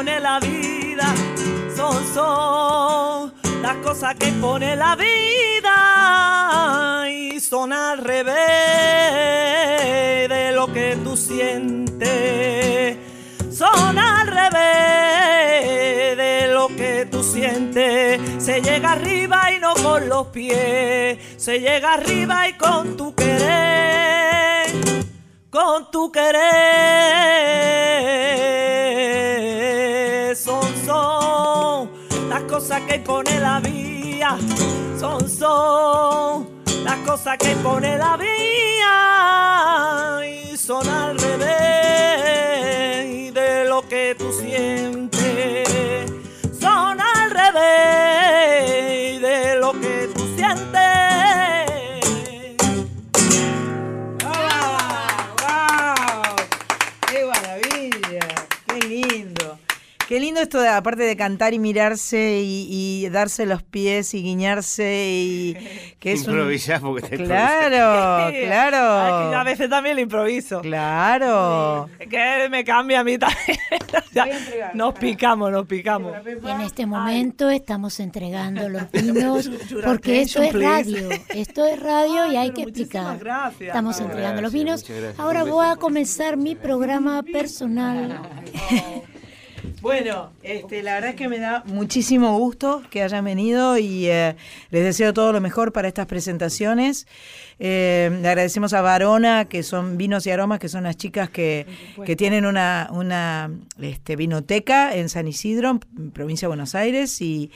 [0.00, 1.14] Pone la vida.
[1.76, 5.76] Son, son las cosas que pone la vida.
[7.10, 8.34] Y son al revés
[10.30, 12.96] de lo que tú sientes.
[13.54, 14.56] Son al revés
[16.16, 18.42] de lo que tú sientes.
[18.42, 21.18] Se llega arriba y no con los pies.
[21.36, 24.40] Se llega arriba y con tu querer
[25.50, 27.49] con tu querer.
[32.90, 34.36] Que pone la vía.
[34.98, 36.48] Son, son
[36.84, 38.96] las cosas que pone la vía.
[40.26, 41.44] Y son al revés
[43.32, 46.10] de lo que tú sientes.
[46.60, 50.09] Son al revés de lo que
[60.40, 62.66] lindo esto de, aparte de cantar y mirarse y,
[63.04, 65.56] y darse los pies y guiñarse y
[65.98, 69.36] que es un- Improvisás porque te Claro, Ay, claro.
[69.36, 70.60] a veces también lo improviso.
[70.62, 71.88] Claro.
[71.98, 73.58] Que me cambia a mí también.
[74.74, 76.12] Nos picamos, nos picamos.
[76.44, 79.50] Y en este momento estamos entregando los vinos
[79.84, 81.08] porque esto es radio.
[81.28, 83.18] Esto es radio y hay que explicar.
[83.18, 83.68] gracias.
[83.68, 84.84] Estamos entregando los vinos.
[85.16, 88.20] Ahora voy a comenzar mi programa personal.
[89.80, 94.36] Bueno, este, la verdad es que me da muchísimo gusto que hayan venido y eh,
[94.70, 97.06] les deseo todo lo mejor para estas presentaciones.
[97.58, 101.66] Eh, le agradecemos a Varona, que son Vinos y Aromas, que son las chicas que,
[102.04, 103.50] que tienen una, una
[103.80, 107.50] este, vinoteca en San Isidro, en provincia de Buenos Aires, y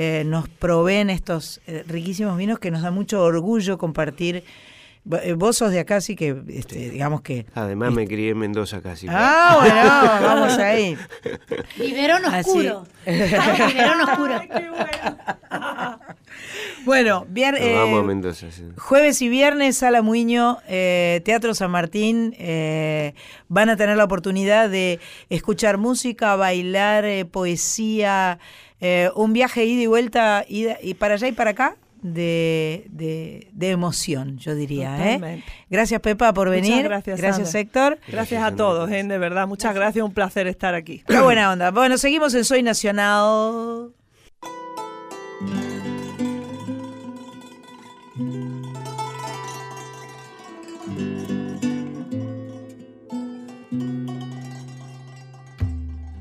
[0.00, 4.44] eh, nos proveen estos eh, riquísimos vinos que nos da mucho orgullo compartir.
[5.22, 7.46] Eh, Vos sos de acá, así que este, digamos que...
[7.54, 9.06] Además me crié en Mendoza casi.
[9.08, 10.96] Ah, bueno, vamos ahí.
[11.78, 12.50] Biberón Así.
[12.50, 12.84] oscuro.
[13.06, 14.40] Biberón oscuro.
[16.84, 18.50] Bueno, vier- Nos eh, vamos a Mendoza.
[18.50, 18.62] sí.
[18.78, 23.14] jueves y viernes, Sala Muño, eh, Teatro San Martín, eh,
[23.48, 28.38] van a tener la oportunidad de escuchar música, bailar, eh, poesía,
[28.80, 31.76] eh, un viaje ida y vuelta, ida, y para allá y para acá.
[32.00, 35.14] De, de, de emoción, yo diría.
[35.14, 35.42] ¿eh?
[35.68, 36.84] Gracias, Pepa, por Muchas venir.
[36.84, 37.60] gracias, gracias Sandra.
[37.60, 37.98] Héctor.
[38.06, 39.02] Gracias a todos, ¿eh?
[39.02, 39.48] de verdad.
[39.48, 41.02] Muchas gracias, un placer estar aquí.
[41.08, 41.70] Qué buena onda.
[41.72, 43.92] Bueno, seguimos en Soy Nacional.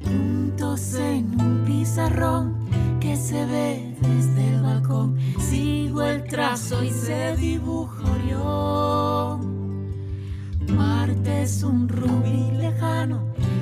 [0.04, 2.67] Juntos en un pizarrón
[3.08, 5.18] que se ve desde el balcón.
[5.40, 9.38] Sigo el trazo y se dibuja Orión.
[10.76, 13.22] Marte es un rubí lejano,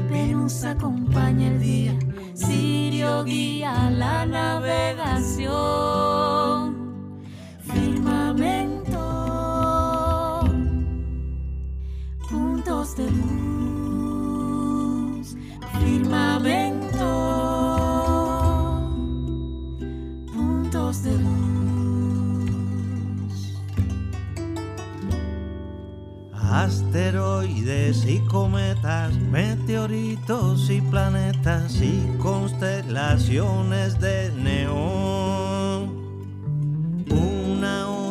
[0.09, 1.93] Venus acompaña el día,
[2.33, 5.53] Sirio guía la navegación.
[7.71, 8.99] Firmamento,
[12.27, 14.17] puntos de luz,
[15.79, 16.74] firmamento,
[26.55, 35.25] Asteroides y cometas, meteoritos y planetas y constelaciones de neón.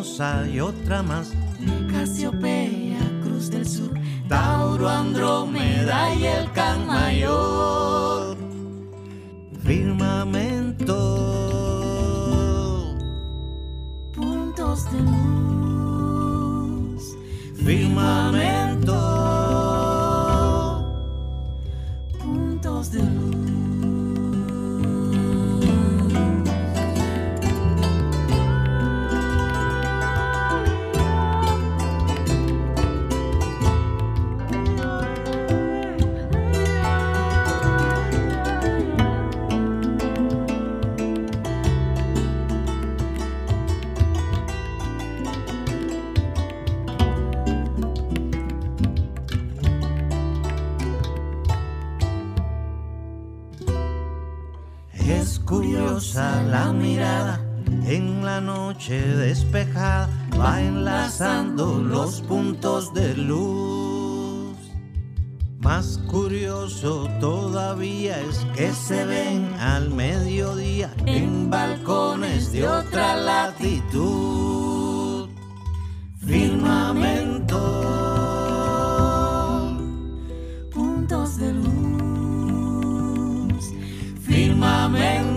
[0.05, 1.33] rosa y otra más.
[1.91, 3.93] Casiopea, Cruz del Sur,
[4.29, 8.37] Tauro, Andrómeda y el Can Mayor.
[9.65, 10.95] Firmamento,
[14.15, 15.54] Puntos de luz,
[17.95, 18.93] firmamento,
[22.19, 23.14] puntos de
[56.15, 57.41] la mirada
[57.87, 60.09] en la noche despejada,
[60.39, 64.57] va enlazando los puntos de luz.
[65.59, 74.51] Más curioso todavía es que se ven al mediodía en balcones de otra latitud.
[76.25, 77.59] Firmamento,
[80.73, 81.75] puntos de luz,
[84.23, 85.34] firmamento,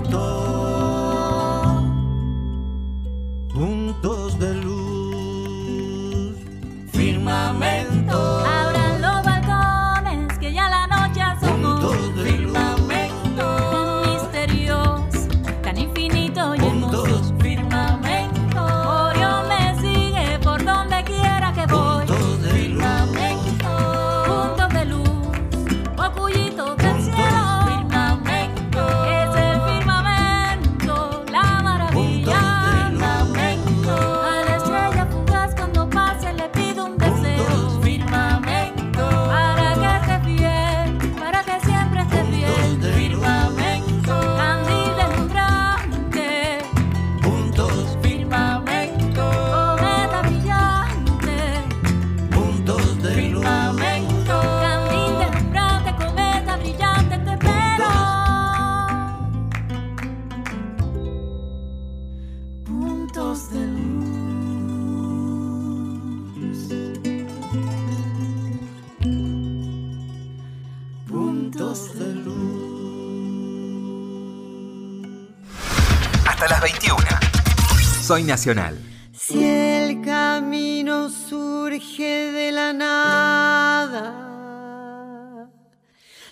[78.07, 78.79] Soy Nacional.
[79.11, 84.13] Si el camino surge de la nada,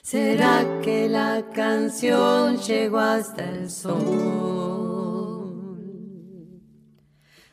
[0.02, 4.06] ¿será que la canción llegó hasta el sol?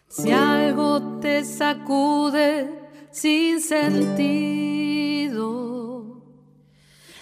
[0.06, 2.70] Si algo te sacude
[3.10, 5.42] sin sentido,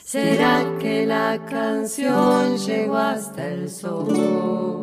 [0.05, 4.80] ¿será que la canción llegó hasta el sol?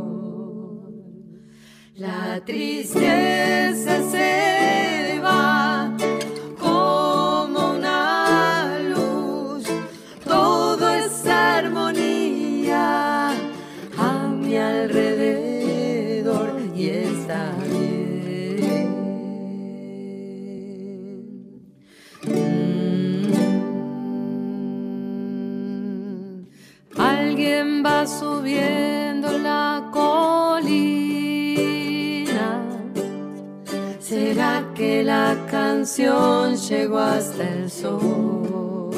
[1.98, 5.92] La tristeza se va
[6.60, 9.64] como una luz,
[10.24, 13.32] todo es armonía
[13.98, 18.90] a mi alrededor y está bien.
[22.28, 23.34] Mm.
[26.96, 28.97] Alguien va subiendo
[35.50, 38.92] canción llegó hasta el sol?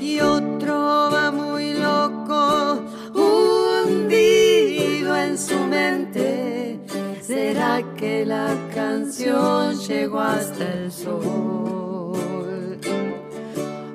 [0.00, 2.82] Y otro va muy loco,
[3.14, 6.80] hundido en su mente.
[7.20, 12.18] ¿Será que la canción llegó hasta el sol?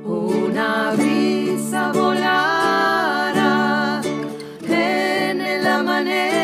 [0.05, 4.01] Una brisa volará
[4.69, 6.36] en el amanecer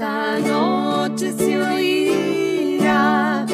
[0.00, 3.44] Esta noche se oirá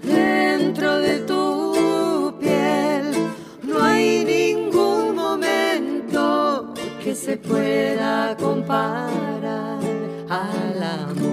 [0.00, 3.32] dentro de tu piel.
[3.64, 6.72] No hay ningún momento
[7.02, 9.80] que se pueda comparar
[10.28, 11.27] al amor.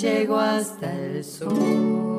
[0.00, 2.09] Llegó hasta el sol.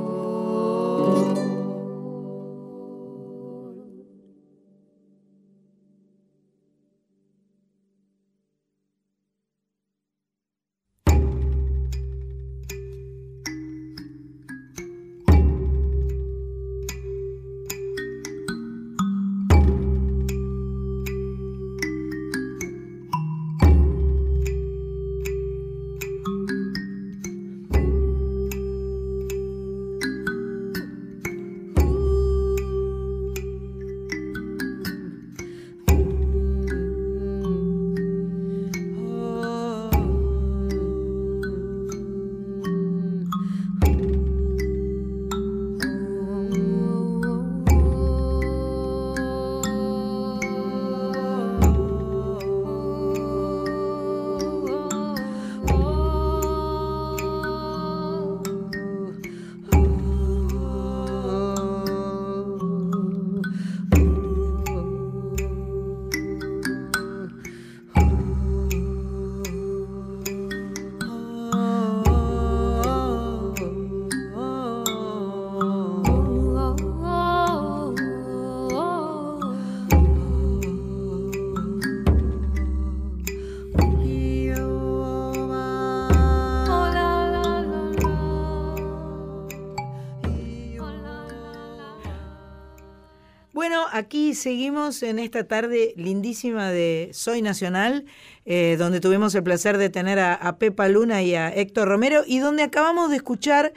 [94.41, 98.05] Seguimos en esta tarde lindísima de Soy Nacional,
[98.45, 102.23] eh, donde tuvimos el placer de tener a, a Pepa Luna y a Héctor Romero,
[102.26, 103.73] y donde acabamos de escuchar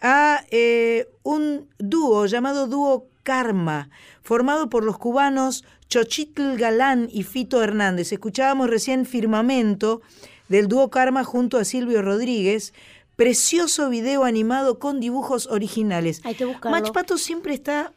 [0.00, 3.90] a eh, un dúo llamado Dúo Karma,
[4.22, 8.12] formado por los cubanos Chochitl Galán y Fito Hernández.
[8.12, 10.02] Escuchábamos recién Firmamento
[10.48, 12.72] del dúo Karma junto a Silvio Rodríguez.
[13.16, 16.20] Precioso video animado con dibujos originales.
[16.24, 16.78] Hay que buscarlo.
[16.78, 17.92] Mach Pato siempre está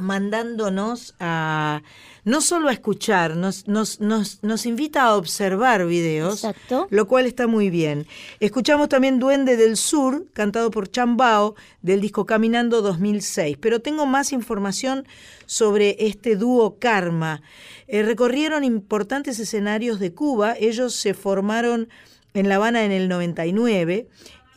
[0.00, 1.82] mandándonos a
[2.24, 6.46] no solo a escuchar, nos, nos, nos, nos invita a observar videos,
[6.90, 8.06] lo cual está muy bien.
[8.38, 14.32] Escuchamos también Duende del Sur, cantado por Chambao, del disco Caminando 2006, pero tengo más
[14.32, 15.06] información
[15.46, 17.40] sobre este dúo Karma.
[17.86, 21.88] Eh, recorrieron importantes escenarios de Cuba, ellos se formaron
[22.34, 24.06] en La Habana en el 99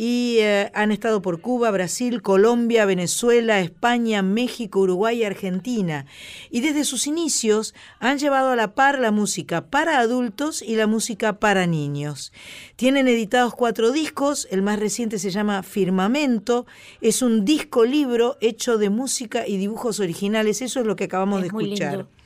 [0.03, 6.07] y eh, han estado por Cuba, Brasil, Colombia, Venezuela, España, México, Uruguay y Argentina.
[6.49, 10.87] Y desde sus inicios han llevado a la par la música para adultos y la
[10.87, 12.33] música para niños.
[12.77, 16.65] Tienen editados cuatro discos, el más reciente se llama Firmamento,
[16.99, 21.41] es un disco libro hecho de música y dibujos originales, eso es lo que acabamos
[21.41, 21.91] de escuchar.
[21.91, 22.20] lindo.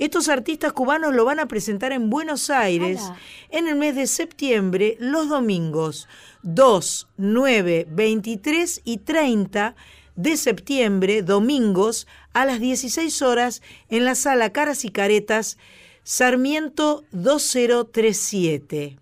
[0.00, 3.18] Estos artistas cubanos lo van a presentar en Buenos Aires Ala.
[3.50, 6.08] en el mes de septiembre, los domingos
[6.42, 9.76] 2, 9, 23 y 30
[10.16, 13.60] de septiembre, domingos, a las 16 horas,
[13.90, 15.58] en la sala Caras y Caretas,
[16.02, 18.96] Sarmiento 2037,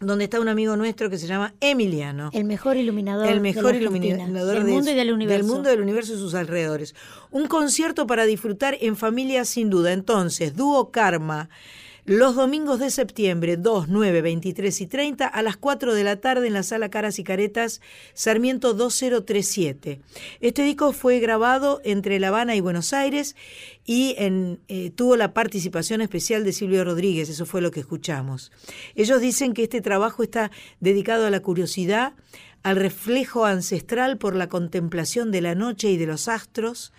[0.00, 2.30] donde está un amigo nuestro que se llama Emiliano.
[2.34, 3.26] El mejor iluminador.
[3.28, 5.46] El de mejor la iluminador del de- mundo y del universo.
[5.46, 6.94] mundo, del universo y sus alrededores.
[7.30, 9.92] Un concierto para disfrutar en familia sin duda.
[9.92, 11.48] Entonces, Dúo Karma,
[12.06, 16.46] los domingos de septiembre, 2, 9, 23 y 30, a las 4 de la tarde
[16.46, 17.80] en la sala Caras y Caretas,
[18.14, 20.00] Sarmiento 2037.
[20.40, 23.34] Este disco fue grabado entre La Habana y Buenos Aires
[23.84, 28.52] y en, eh, tuvo la participación especial de Silvio Rodríguez, eso fue lo que escuchamos.
[28.94, 32.12] Ellos dicen que este trabajo está dedicado a la curiosidad,
[32.62, 36.92] al reflejo ancestral por la contemplación de la noche y de los astros,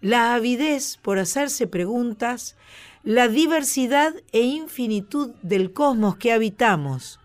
[0.00, 2.56] la avidez por hacerse preguntas,
[3.04, 7.20] la diversidad e infinitud del cosmos que habitamos,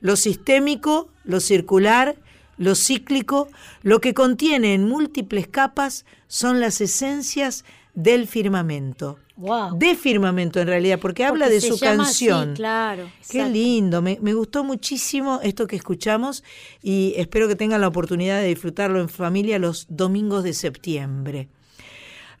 [0.00, 2.16] lo sistémico, lo circular,
[2.58, 3.48] lo cíclico,
[3.82, 9.18] lo que contiene en múltiples capas son las esencias del firmamento.
[9.36, 9.78] Wow.
[9.78, 12.54] De firmamento en realidad, porque habla de su así, canción.
[12.54, 13.04] claro.
[13.28, 13.52] Qué exacto.
[13.52, 16.44] lindo, me, me gustó muchísimo esto que escuchamos
[16.82, 21.48] y espero que tengan la oportunidad de disfrutarlo en familia los domingos de septiembre.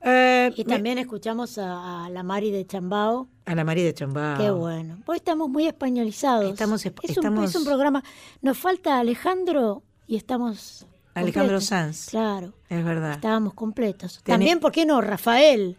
[0.04, 3.28] Eh, Y me- también escuchamos a, a la Mari de Chambao.
[3.46, 4.36] a la María de Chambao.
[4.38, 4.98] Qué bueno.
[5.06, 6.50] Hoy estamos muy españolizados.
[6.50, 8.02] Estamos esp- es, un, estamos- es un programa.
[8.40, 10.86] Nos falta Alejandro y estamos.
[11.14, 11.64] Alejandro completos.
[11.66, 12.08] Sanz.
[12.10, 12.52] Claro.
[12.68, 13.12] Es verdad.
[13.12, 14.20] Estábamos completos.
[14.20, 15.00] Tenés- También, ¿por qué no?
[15.00, 15.76] Rafael.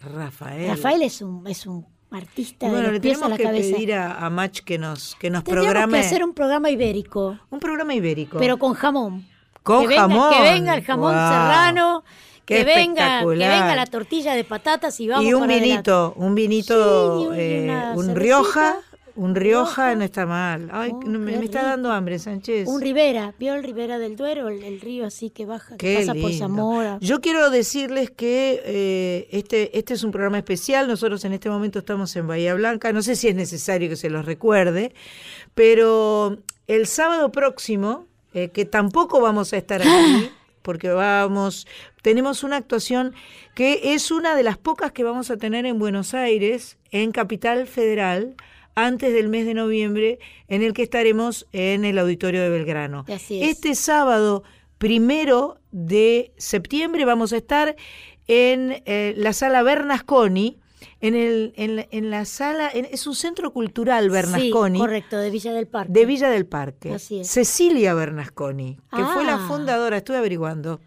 [0.00, 0.68] Rafael.
[0.70, 3.74] Rafael es un, es un artista bueno, de le a tenemos la que cabeza.
[3.76, 7.38] pedir a, a Mach que nos, que nos Tendríamos programe que hacer un programa ibérico.
[7.50, 8.38] un programa ibérico.
[8.38, 9.26] Pero con jamón.
[9.62, 10.32] Con que venga, jamón.
[10.34, 12.04] Que venga el jamón serrano.
[12.44, 15.70] Qué Que venga, que venga la tortilla de patatas y vamos y un para adelante.
[15.70, 18.14] vinito, un vinito, Sí, eh, un cervecita.
[18.14, 18.76] Rioja,
[19.16, 20.68] Un Rioja no está mal.
[20.72, 22.66] Ay, no, me, está dando hambre, Sánchez.
[22.68, 24.48] Un Rivera, ¿vio el Rivera del Duero?
[24.48, 26.38] El, el río así que baja, que pasa por lindo.
[26.38, 26.98] Zamora.
[27.00, 30.88] Yo quiero decirles que eh, este, este es un programa especial.
[30.88, 32.92] Nosotros en este momento estamos en Bahía Blanca.
[32.92, 34.94] No sé si es necesario que se los recuerde,
[35.54, 40.30] pero el sábado próximo, eh, que tampoco vamos a estar aquí,
[40.62, 41.66] porque vamos,
[42.02, 43.14] tenemos una actuación
[43.54, 47.66] que es una de las pocas que vamos a tener en Buenos Aires, en Capital
[47.66, 48.34] Federal,
[48.74, 50.18] antes del mes de noviembre,
[50.48, 53.04] en el que estaremos en el Auditorio de Belgrano.
[53.08, 53.50] Así es.
[53.50, 54.42] Este sábado
[54.78, 57.76] primero de septiembre vamos a estar
[58.26, 60.58] en eh, la sala Bernasconi,
[61.00, 64.78] en, el, en, la, en la sala, en- es un centro cultural Bernasconi.
[64.78, 65.92] Sí, correcto, de Villa del Parque.
[65.92, 66.92] De Villa del Parque.
[66.94, 67.28] Así es.
[67.28, 69.44] Cecilia Bernasconi, que fue la Ah.
[69.48, 70.80] fundadora, estuve averiguando,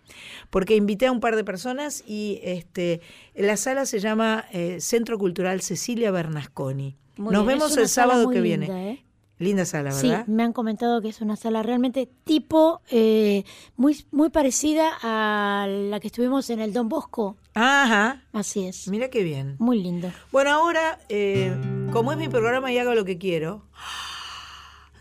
[0.49, 3.01] porque invité a un par de personas y este
[3.35, 6.97] la sala se llama eh, Centro Cultural Cecilia Bernasconi.
[7.17, 8.91] Muy Nos bien, vemos el sábado que linda, viene.
[8.91, 9.05] ¿eh?
[9.43, 10.25] Linda sala, Sí, ¿verdad?
[10.27, 13.43] me han comentado que es una sala realmente tipo eh,
[13.77, 17.35] muy, muy parecida a la que estuvimos en el Don Bosco.
[17.53, 18.21] Ajá.
[18.31, 18.87] Así es.
[18.87, 19.55] Mira qué bien.
[19.59, 20.11] Muy lindo.
[20.31, 21.53] Bueno, ahora, eh,
[21.91, 23.63] como es mi programa y hago lo que quiero.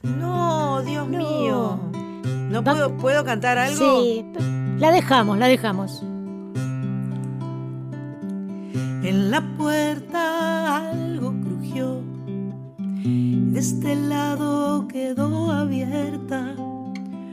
[0.02, 1.78] No, Dios mío.
[2.50, 4.02] ¿No puedo, puedo cantar algo?
[4.02, 4.40] Sí, p-
[4.78, 6.02] la dejamos, la dejamos.
[9.04, 12.02] En la puerta algo crujió.
[13.04, 16.54] De este lado quedó abierta.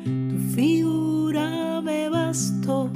[0.04, 2.90] Tu figura me bastó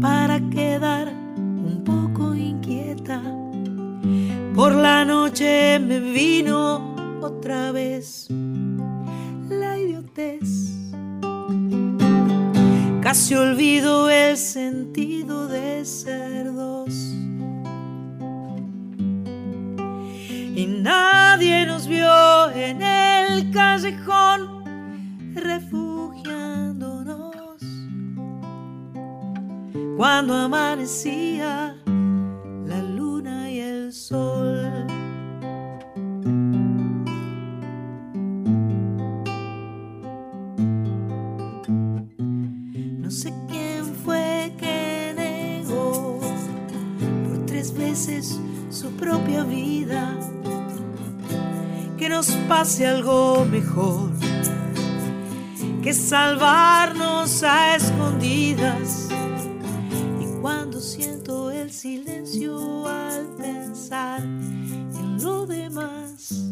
[0.00, 3.22] para quedar un poco inquieta.
[4.54, 8.28] Por la noche me vino otra vez
[9.48, 10.74] la idiotez.
[13.00, 16.92] Casi olvido el sentido de ser dos.
[20.56, 24.64] Y nadie nos vio en el callejón
[25.34, 27.60] refugiándonos.
[29.98, 34.86] Cuando amanecía la luna y el sol.
[43.02, 46.18] No sé quién fue que negó
[47.28, 50.16] por tres veces su propia vida.
[51.98, 54.10] Que nos pase algo mejor
[55.86, 59.08] que salvarnos a escondidas.
[60.20, 66.42] Y cuando siento el silencio al pensar en lo demás,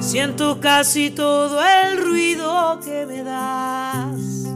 [0.00, 4.48] siento casi todo el ruido que me das.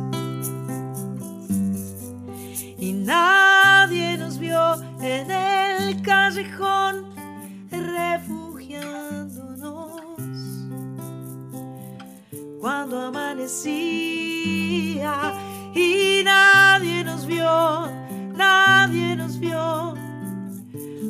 [2.80, 7.19] Y nadie nos vio en el callejón
[12.90, 15.14] Cuando amanecía
[15.72, 17.88] y nadie nos vio,
[18.34, 19.94] nadie nos vio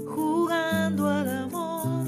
[0.06, 2.04] jugando al amor.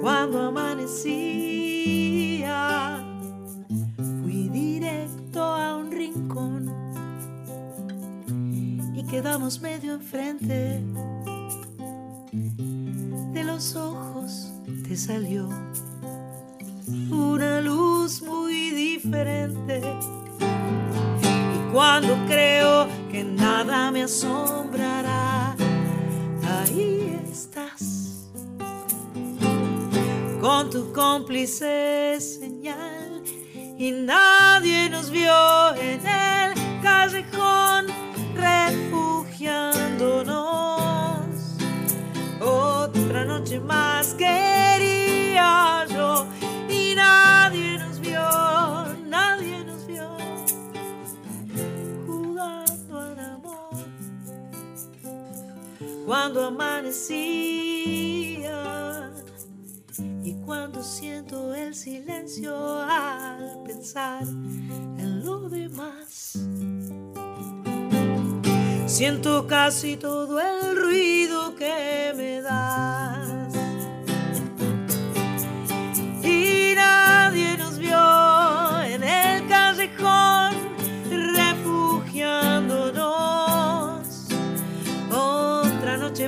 [0.00, 2.44] Cuando amanecía,
[4.22, 6.70] fui directo a un rincón
[8.94, 10.84] y quedamos medio enfrente.
[13.32, 14.52] De los ojos
[14.86, 15.48] te salió
[17.10, 19.82] una luz muy diferente.
[20.40, 25.56] Y cuando creo que nada me asombrará,
[26.44, 28.28] ahí estás
[30.40, 33.22] con tu cómplice señal
[33.78, 37.86] y nadie nos vio en el callejón
[38.34, 41.26] refugiándonos.
[42.40, 44.55] Otra noche más quería
[56.06, 57.02] Cuando amanecía
[60.22, 66.38] y cuando siento el silencio al pensar en lo demás.
[68.86, 73.52] Siento casi todo el ruido que me das.
[76.22, 80.65] Y nadie nos vio en el callejón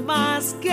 [0.00, 0.67] Otra noche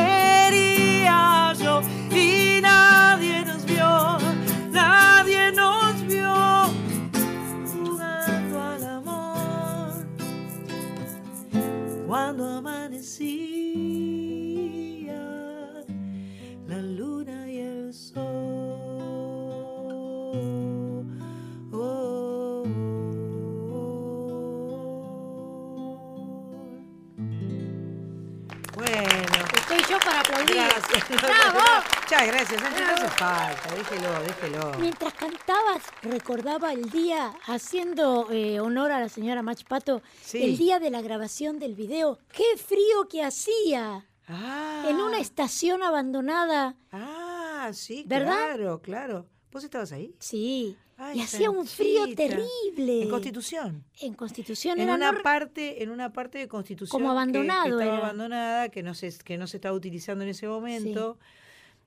[30.23, 30.55] para aplaudir.
[30.55, 31.21] Gracias.
[31.21, 31.59] ¡Bravo!
[32.05, 34.71] Muchas gracias, no hace falta, déjelo, déjelo.
[34.79, 40.43] Mientras cantabas, recordaba el día, haciendo eh, honor a la señora Mach Pato, Sí.
[40.43, 42.19] el día de la grabación del video.
[42.31, 44.05] ¡Qué frío que hacía!
[44.27, 44.85] Ah.
[44.87, 46.75] En una estación abandonada.
[46.91, 48.33] Ah, sí, ¿Verdad?
[48.55, 49.25] claro, claro.
[49.51, 50.13] ¿Vos estabas ahí?
[50.19, 50.77] Sí.
[50.97, 53.03] Ay, y hacía un frío terrible.
[53.03, 53.83] En Constitución.
[53.99, 57.69] En Constitución En era una parte, en una parte de Constitución Como que- abandonado que,
[57.83, 57.97] estaba era.
[58.05, 61.17] abandonada, que no se, que no se estaba utilizando en ese momento.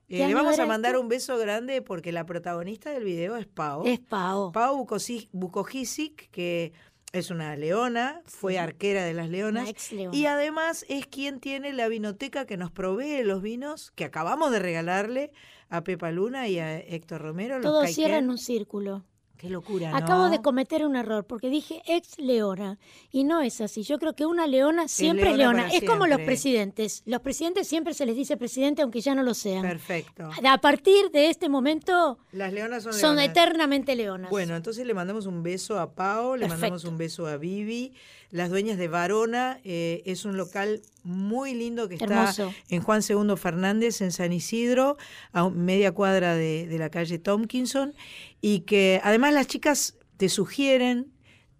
[0.07, 1.01] ¿Qué Eh, le vamos a mandar esto?
[1.01, 3.83] un beso grande porque la protagonista del video es Pau.
[3.85, 4.51] Es Pau.
[4.51, 4.87] Pau
[5.31, 6.73] Bukojicic, que
[7.11, 9.63] es una leona, fue arquera de las leonas.
[9.63, 10.15] Una ex leona.
[10.15, 14.59] Y además es quien tiene la vinoteca que nos provee los vinos que acabamos de
[14.59, 15.31] regalarle
[15.69, 17.55] a Pepa Luna y a Héctor Romero.
[17.55, 17.95] los Todo Caiquén.
[17.95, 19.05] cierra en un círculo.
[19.39, 22.77] Qué locura, Acabo de cometer un error porque dije ex leona
[23.09, 23.83] y no es así.
[23.83, 27.03] Yo creo que una leona siempre es leona Es como los presidentes.
[27.05, 29.61] Los presidentes siempre se les dice presidente aunque ya no lo sean.
[29.61, 30.29] Perfecto.
[30.45, 33.29] A partir de este momento Las leonas son, son leonas.
[33.31, 34.29] eternamente leonas.
[34.29, 36.59] Bueno, entonces le mandamos un beso a Pau, le Perfecto.
[36.61, 37.93] mandamos un beso a Vivi,
[38.31, 39.61] las dueñas de Varona.
[39.63, 42.53] eh, es un local muy lindo que está Hermoso.
[42.69, 44.97] en Juan II Fernández, en San Isidro,
[45.31, 47.93] a media cuadra de, de la calle Tompkinson.
[48.41, 51.07] Y que además las chicas te sugieren,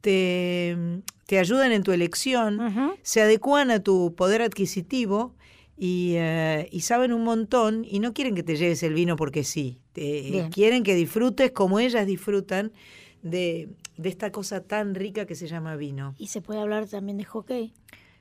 [0.01, 0.77] te,
[1.25, 5.35] te ayudan en tu elección, se adecúan a tu poder adquisitivo.
[5.81, 9.45] Y, eh, y saben un montón y no quieren que te lleves el vino porque
[9.45, 9.79] sí.
[9.93, 12.73] Te- quieren que disfrutes como ellas disfrutan
[13.21, 16.15] de, de esta cosa tan rica que se llama vino.
[16.17, 17.73] Y se puede hablar también de hockey.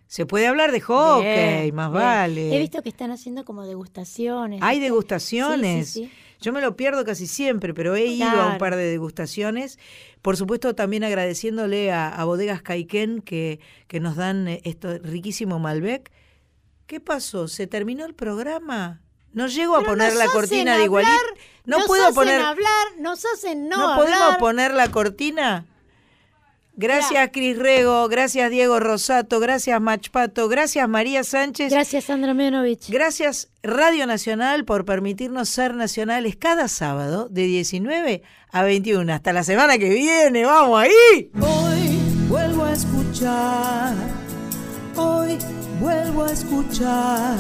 [0.06, 1.24] Se puede hablar de hockey,
[1.64, 2.02] Bien, más bien.
[2.04, 2.54] vale.
[2.56, 4.60] He visto que están haciendo como degustaciones.
[4.62, 5.88] Hay degustaciones.
[5.88, 6.10] Sí, sí, sí.
[6.40, 9.78] Yo me lo pierdo casi siempre, pero he ido a un par de degustaciones.
[10.22, 15.58] Por supuesto, también agradeciéndole a, a Bodegas Caiquén que, que nos dan eh, esto riquísimo
[15.58, 16.12] Malbec.
[16.86, 17.48] ¿Qué pasó?
[17.48, 19.02] ¿Se terminó el programa?
[19.32, 21.12] No llego a Pero poner la cortina de igualito.
[21.64, 22.40] No nos puedo hacen poner.
[22.40, 25.66] hablar, nos hacen no, ¿No podemos poner la cortina?
[26.78, 28.06] Gracias, Cris Rego.
[28.06, 29.40] Gracias, Diego Rosato.
[29.40, 30.48] Gracias, Machpato.
[30.48, 31.72] Gracias, María Sánchez.
[31.72, 32.88] Gracias, Sandra Menovich.
[32.88, 38.22] Gracias, Radio Nacional, por permitirnos ser nacionales cada sábado de 19
[38.52, 39.12] a 21.
[39.12, 40.44] Hasta la semana que viene.
[40.44, 41.32] ¡Vamos ahí!
[41.40, 41.98] Hoy
[42.28, 43.94] vuelvo a escuchar,
[44.94, 45.36] hoy
[45.80, 47.36] vuelvo a escuchar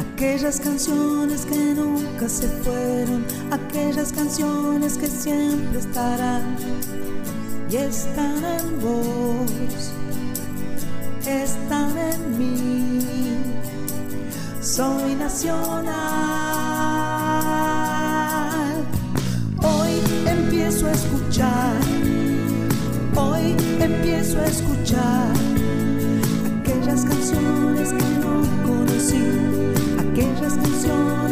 [0.00, 6.56] aquellas canciones que nunca se fueron, aquellas canciones que siempre estarán
[7.70, 9.92] y están en vos,
[11.24, 12.98] están en mí.
[14.60, 15.94] Soy nacional.
[19.62, 21.76] Hoy empiezo a escuchar.
[23.14, 25.32] Hoy empiezo a escuchar
[26.60, 29.22] aquellas canciones que no conocí,
[29.98, 31.29] aquellas canciones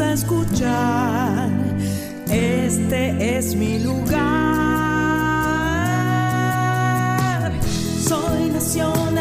[0.00, 1.50] a escuchar,
[2.30, 4.18] este es mi lugar.
[8.06, 9.17] Soy nacional.